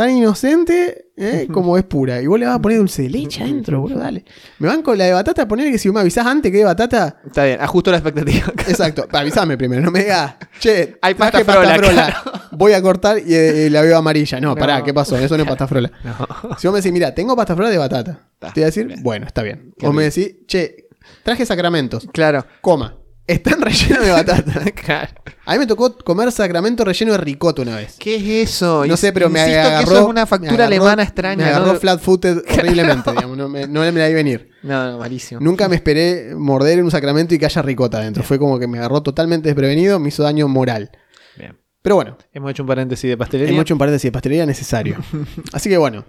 [0.00, 1.46] tan inocente ¿eh?
[1.52, 2.22] como es pura.
[2.22, 4.24] Y vos le vas a poner dulce de leche adentro, boludo, dale.
[4.58, 6.64] Me van con la de batata a poner que si me avisás antes que de
[6.64, 7.16] batata.
[7.26, 8.46] Está bien, ajusto la expectativa.
[8.66, 12.22] Exacto, avisame primero, no me digas, che, Hay pasta frola,
[12.52, 14.40] voy a cortar y, eh, la veo amarilla.
[14.40, 14.56] No, No.
[14.56, 15.18] pará, ¿qué pasó?
[15.18, 15.92] Eso no es pasta frola.
[16.02, 16.56] No.
[16.56, 18.86] Si vos me decís, mira, tengo pasta frola de batata, Está, te voy a decir,
[18.86, 19.02] bien.
[19.02, 19.74] bueno, está bien.
[19.78, 20.88] Qué Vos me decís, che,
[21.22, 22.46] traje sacramentos, Claro.
[22.62, 22.96] coma,
[23.32, 24.52] están rellenos de batata.
[24.74, 25.10] Claro.
[25.46, 27.96] A mí me tocó comer sacramento relleno de ricota una vez.
[27.98, 28.84] ¿Qué es eso?
[28.86, 29.78] No sé, pero me agarró.
[29.78, 31.44] que eso es una factura agarró- alemana extraña.
[31.44, 31.78] Me agarró ¿no?
[31.80, 34.50] flat-footed horriblemente, digamos, no me, no me la vi venir.
[34.62, 35.40] No, no, malísimo.
[35.40, 38.22] Nunca me esperé morder en un sacramento y que haya ricota adentro.
[38.22, 40.90] Fue como que me agarró totalmente desprevenido, me hizo daño moral.
[41.36, 41.58] Bien.
[41.82, 43.52] Pero bueno, Hemos hecho un paréntesis de pastelería.
[43.52, 44.98] hemos hecho un paréntesis de pastelería necesario.
[45.52, 46.04] Así que bueno,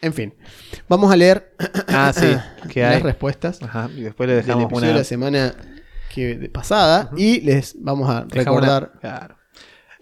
[0.00, 0.34] en fin.
[0.88, 1.54] Vamos a leer
[1.88, 2.26] Ah, sí.
[2.70, 3.02] ¿Qué las hay?
[3.02, 3.88] respuestas Ajá.
[3.94, 4.86] Y después le dejamos una.
[4.88, 5.54] de la semana
[6.12, 8.90] que, de pasada y les vamos a recordar.
[8.94, 9.36] una- Claro.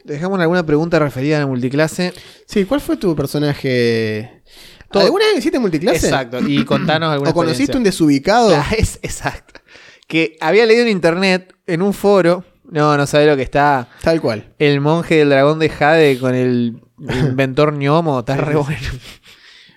[0.04, 2.14] Le dejamos alguna pregunta referida a la multiclase.
[2.46, 4.42] Sí, ¿cuál fue tu personaje?
[4.90, 6.06] Todo- ¿Alguna vez hiciste multiclase?
[6.06, 6.38] Exacto.
[6.46, 8.54] Y contanos alguna ¿O conociste un desubicado?
[8.56, 9.60] Ah, es, exacto.
[10.06, 12.44] Que había leído en internet, en un foro.
[12.64, 13.88] No, no sabe lo que está.
[14.02, 14.54] Tal cual.
[14.58, 18.20] El monje del dragón de Jade con el inventor ñomo.
[18.20, 18.88] Está re bueno.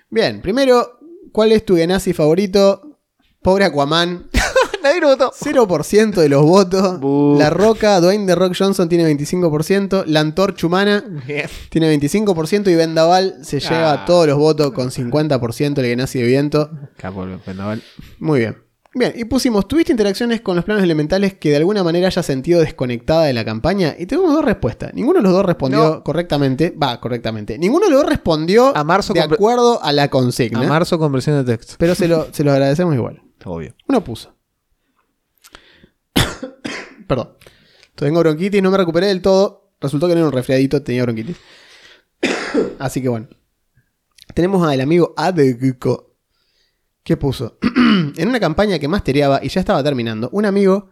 [0.08, 0.98] Bien, primero,
[1.32, 2.98] ¿cuál es tu Genasi favorito?
[3.42, 4.28] Pobre Aquaman.
[4.82, 5.32] Nadie lo votó.
[5.32, 7.00] 0% de los votos.
[7.38, 10.04] La Roca, Dwayne The Rock Johnson tiene 25%.
[10.06, 11.46] La Antorcha Humana Bien.
[11.70, 12.70] tiene 25%.
[12.70, 14.04] Y Vendaval se lleva Ah.
[14.04, 16.70] todos los votos con 50% el Genasi de viento.
[16.96, 17.82] Capo vendaval.
[18.18, 18.56] Muy bien.
[18.94, 22.60] Bien, y pusimos, ¿tuviste interacciones con los planos elementales que de alguna manera haya sentido
[22.60, 23.94] desconectada de la campaña?
[23.98, 24.92] Y tuvimos dos respuestas.
[24.92, 26.04] Ninguno de los dos respondió No.
[26.04, 26.70] correctamente.
[26.80, 27.56] Va, correctamente.
[27.58, 30.62] Ninguno de los dos respondió A marzo de acuerdo a la A consigna.
[30.64, 31.76] marzo con versión de texto.
[31.78, 33.22] Pero se lo, se los agradecemos igual.
[33.46, 33.74] Obvio.
[33.88, 34.34] Uno puso.
[37.12, 37.36] Perdón.
[37.94, 39.74] Tengo bronquitis, no me recuperé del todo.
[39.82, 41.36] Resultó que no era un resfriadito, tenía bronquitis.
[42.78, 43.28] Así que bueno.
[44.32, 46.16] Tenemos al amigo Adegco.
[47.02, 47.58] ¿Qué puso?
[48.16, 50.88] en una campaña que mastereaba y ya estaba terminando, un amigo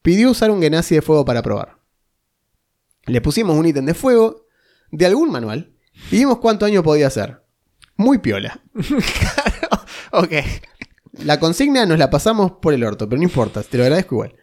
[0.00, 1.78] pidió usar un Genasi de fuego para probar.
[3.04, 4.46] Le pusimos un ítem de fuego
[4.90, 5.76] de algún manual
[6.10, 7.44] y vimos cuánto daño podía hacer.
[7.96, 8.62] Muy piola.
[10.12, 10.32] Ok.
[11.22, 14.39] La consigna nos la pasamos por el orto, pero no importa, te lo agradezco igual.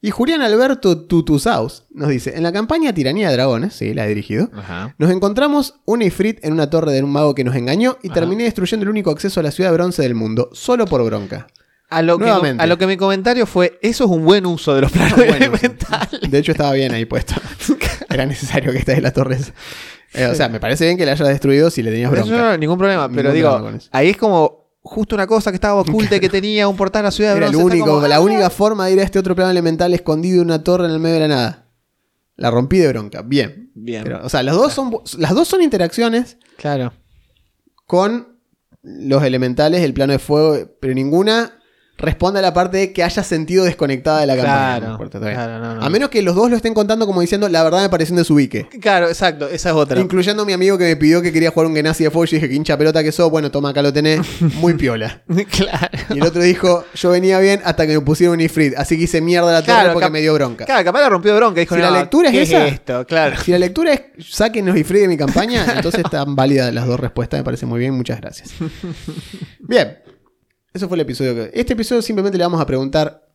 [0.00, 4.08] Y Julián Alberto Tutusaus nos dice, en la campaña Tiranía de Dragones, sí, la he
[4.08, 4.94] dirigido, Ajá.
[4.98, 8.14] nos encontramos un Ifrit en una torre de un mago que nos engañó y Ajá.
[8.20, 11.48] terminé destruyendo el único acceso a la ciudad de bronce del mundo, solo por bronca.
[11.90, 14.82] A lo, que, a lo que mi comentario fue, eso es un buen uso de
[14.82, 16.20] los planos Bueno, elementales.
[16.30, 17.34] De hecho estaba bien ahí puesto.
[18.10, 19.36] Era necesario que esté en la torre.
[19.36, 19.52] esa.
[20.12, 22.50] Eh, o sea, me parece bien que la hayas destruido si le tenías Eso bronca.
[22.50, 24.57] no, ningún problema, pero Ningún digo, problema ahí es como
[24.88, 27.36] justo una cosa que estaba oculta y que tenía un portal a la ciudad de
[27.36, 27.66] Era el bronce.
[27.68, 30.40] está único, como, la ah, única forma de ir a este otro plano elemental escondido
[30.40, 31.66] en una torre en el medio de la nada.
[32.36, 33.22] La rompí de bronca.
[33.22, 33.70] Bien.
[33.74, 36.92] Bien, Pero, o sea, las dos son, las dos son interacciones claro.
[37.86, 38.38] con
[38.82, 41.57] los elementales del plano de fuego, pero ninguna
[41.98, 44.78] responde a la parte de que haya sentido desconectada de la campaña.
[44.78, 45.82] Claro, No claro, no, no.
[45.84, 48.18] A menos que los dos lo estén contando como diciendo, la verdad me pareció un
[48.18, 48.68] desubique.
[48.80, 50.00] Claro, exacto, esa es otra.
[50.00, 52.24] Incluyendo a mi amigo que me pidió que quería jugar un Genasi de fuego.
[52.26, 53.30] Yo dije, que hincha pelota que sos.
[53.30, 54.20] Bueno, toma, acá lo tenés.
[54.40, 55.22] Muy piola.
[55.50, 55.88] claro.
[56.10, 58.74] Y el otro dijo, yo venía bien hasta que me pusieron un Ifrit.
[58.76, 60.64] Así que hice mierda la torre Claro, porque me dio bronca.
[60.66, 61.60] Claro, capaz la rompió bronca.
[61.60, 63.06] Dijo, Si la "No, lectura es ¿qué esa?" esto?
[63.06, 63.36] Claro.
[63.42, 67.00] Si la lectura es saquen los Ifrit de mi campaña, entonces están válidas las dos
[67.00, 67.40] respuestas.
[67.40, 67.94] Me parece muy bien.
[67.94, 68.50] Muchas gracias.
[69.60, 69.98] Bien.
[70.78, 71.50] Eso fue el episodio que...
[71.54, 73.26] Este episodio simplemente le vamos a preguntar,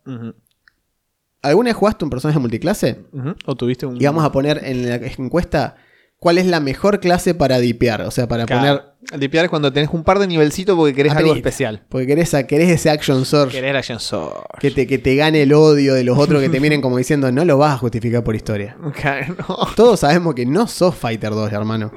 [1.42, 3.02] ¿alguna vez jugaste un personaje multiclase?
[3.46, 4.02] O tuviste un.
[4.02, 5.76] Y vamos a poner en la encuesta
[6.24, 8.04] cuál es la mejor clase para dipear.
[8.04, 8.82] O sea, para poner.
[9.12, 11.84] El dipear es cuando tenés un par de nivelcitos porque querés algo especial.
[11.90, 13.54] Porque querés, querés ese action source.
[13.54, 14.40] Querés Action Source.
[14.62, 17.30] Que te, que te gane el odio de los otros que te miren como diciendo,
[17.30, 18.78] no lo vas a justificar por historia.
[18.96, 19.58] Claro, no.
[19.76, 21.92] Todos sabemos que no sos Fighter 2, hermano.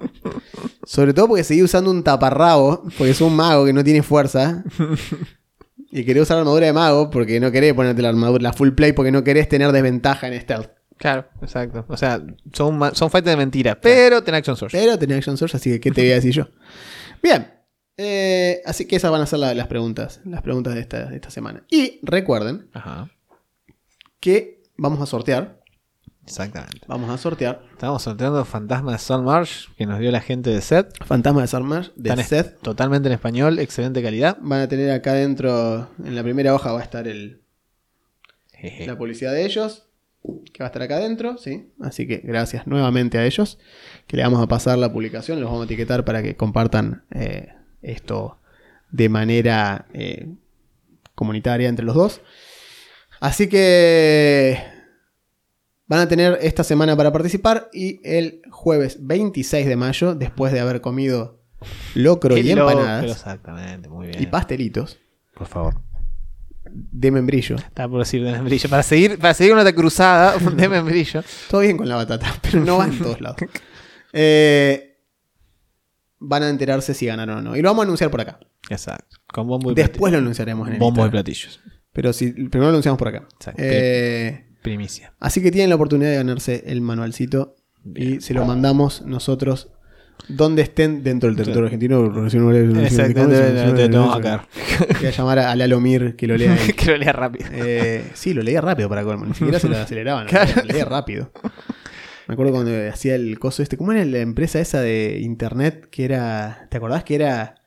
[0.85, 4.65] Sobre todo porque seguís usando un taparrabo, porque sos un mago que no tiene fuerza.
[5.99, 8.93] Y querés usar armadura de mago porque no querés ponerte la armadura, la full play,
[8.93, 10.71] porque no querés tener desventaja en stealth.
[10.99, 11.87] Claro, exacto.
[11.89, 12.23] O sea,
[12.53, 14.77] son, son fighters de mentira, pero ten Action Source.
[14.79, 16.49] Pero tenés Action Source, así que ¿qué te voy a decir yo?
[17.23, 17.51] Bien.
[17.97, 20.21] eh, así que esas van a ser la- las preguntas.
[20.27, 21.65] Las preguntas de esta, de esta semana.
[21.71, 23.11] Y recuerden Ajá,
[24.21, 25.61] que vamos a sortear.
[26.27, 26.81] Exactamente.
[26.89, 30.61] Vamos a sortear Estamos sorteando Fantasma de Sun Marsh que nos dio la gente de
[30.61, 30.93] Set.
[31.05, 32.61] Fantasma de Sarmar de Están es- Seth.
[32.63, 34.37] Totalmente en español, excelente calidad.
[34.41, 37.43] Van a tener acá adentro, en la primera hoja va a estar el,
[38.53, 38.87] Jeje.
[38.87, 39.85] la publicidad de ellos,
[40.53, 41.71] que va a estar acá adentro, ¿sí?
[41.81, 43.59] Así que gracias nuevamente a ellos,
[44.07, 47.53] que le vamos a pasar la publicación, los vamos a etiquetar para que compartan eh,
[47.83, 48.39] esto
[48.91, 50.29] de manera eh,
[51.15, 52.21] comunitaria entre los dos.
[53.21, 54.59] Así que
[55.87, 60.61] van a tener esta semana para participar y el jueves 26 de mayo, después de
[60.61, 61.41] haber comido
[61.95, 64.23] locro y empanadas Exactamente, muy bien.
[64.23, 64.99] y pastelitos
[65.35, 65.81] Por favor.
[66.65, 67.57] de membrillo.
[67.57, 68.69] Estaba por decir de membrillo.
[68.69, 71.23] Para seguir, para seguir una cruzada de membrillo.
[71.51, 73.39] Todo bien con la batata, pero no va en todos lados.
[74.19, 74.97] Eh,
[76.19, 77.57] van a enterarse si ganaron o no.
[77.57, 78.41] Y lo vamos a anunciar por acá.
[78.71, 79.19] Exacto.
[79.27, 81.61] Con bombo y Después lo anunciaremos en el Bombo y platillos.
[81.93, 83.29] Pero si, primero lo anunciamos por acá.
[83.35, 83.61] Exacto.
[83.63, 85.15] Eh, Primicia.
[85.21, 87.57] así que tienen la oportunidad de ganarse el manualcito.
[87.95, 89.71] Y se lo mandamos nosotros
[90.29, 92.05] donde estén dentro del territorio argentino.
[92.85, 94.49] Exactamente, te tenemos acá.
[94.99, 97.49] Voy a llamar a Lalo Mir que lo lea que lo lea rápido.
[97.53, 99.27] Eh, sí, lo leía rápido para colmo.
[99.27, 100.27] Ni siquiera se lo aceleraban.
[100.57, 101.31] Lo leía rápido.
[102.27, 103.77] Me acuerdo cuando hacía el coso este.
[103.77, 105.87] ¿Cómo era la empresa esa de internet?
[105.91, 106.67] Que era.
[106.71, 107.63] ¿Te acordás que era.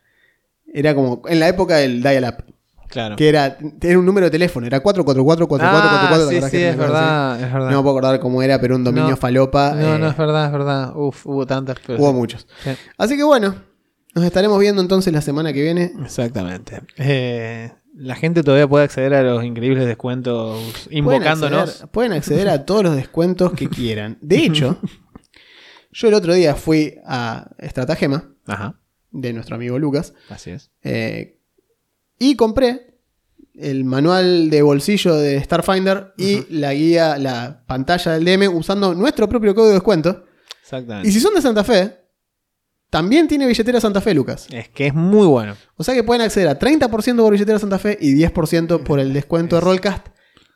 [0.74, 1.22] Era como.
[1.30, 2.44] En la época del dial-up.
[2.90, 3.16] Claro.
[3.16, 3.58] Que era.
[3.82, 4.66] Era un número de teléfono.
[4.68, 6.28] Era 444 Ah, 4444.
[6.30, 6.78] ¿te sí, sí, es así?
[6.80, 7.70] verdad, es verdad.
[7.72, 9.18] No me puedo acordar cómo era, pero un dominio No.
[9.18, 9.74] falopa.
[9.76, 10.96] No, eh, no, es verdad, es verdad.
[10.96, 11.78] Uf, hubo tantas.
[11.86, 12.16] pero Hubo sí.
[12.16, 12.48] muchos.
[12.64, 13.56] Sí, Así que bueno.
[14.16, 15.92] Nos estaremos viendo entonces la semana que viene.
[16.04, 16.82] exactamente.
[16.98, 21.70] Eh, la gente todavía puede acceder a los increíbles descuentos Pueden invocándonos.
[21.70, 24.18] acceder, pueden acceder a todos los descuentos que quieran.
[24.22, 24.80] De hecho,
[25.92, 28.80] yo el otro día fui a Estratagema Ajá,
[29.12, 30.72] de nuestro amigo Lucas así es.
[30.84, 31.39] eh,
[32.20, 33.00] y compré
[33.56, 39.28] el manual de bolsillo de Starfinder y la guía, la pantalla del DM usando nuestro
[39.28, 40.26] propio código de descuento.
[40.62, 41.10] Exactamente.
[41.10, 41.98] Y si son de Santa Fe,
[42.90, 44.48] también tiene billetera Santa Fe, Lucas.
[44.52, 45.56] Es que es muy bueno.
[45.76, 49.14] O sea que pueden acceder a 30% por billetera Santa Fe y 10% por el
[49.14, 50.08] descuento de Rollcast.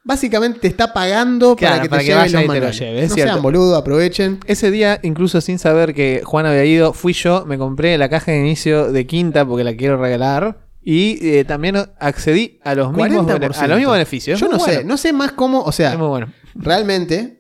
[0.06, 2.74] Básicamente te está pagando Claro, para que para te que los y te lo no
[2.74, 3.16] cierto.
[3.16, 4.40] sean boludo, aprovechen.
[4.48, 8.32] Ese día, incluso sin saber que Juan había ido, fui yo, me compré la caja
[8.32, 10.63] de inicio de quinta porque la quiero regalar.
[10.86, 13.58] Y eh, también accedí a los mismos, bene- 40%.
[13.58, 14.40] a los mismos beneficios.
[14.40, 16.34] Yo no sé, no sé más cómo, o Es sea, muy bueno.
[16.56, 17.40] realmente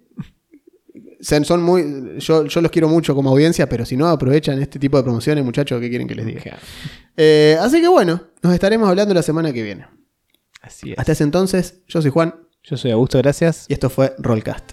[1.21, 4.79] son son muy yo, yo los quiero mucho como audiencia, pero si no aprovechan este
[4.79, 6.57] tipo de promociones, muchachos, ¿qué quieren que les diga?
[7.17, 9.87] Eh, así que bueno, nos estaremos hablando la semana que viene.
[10.61, 10.99] Así es.
[10.99, 13.65] Hasta ese entonces, yo soy Juan Yo soy Augusto, gracias.
[13.69, 14.71] y esto fue Rollcast.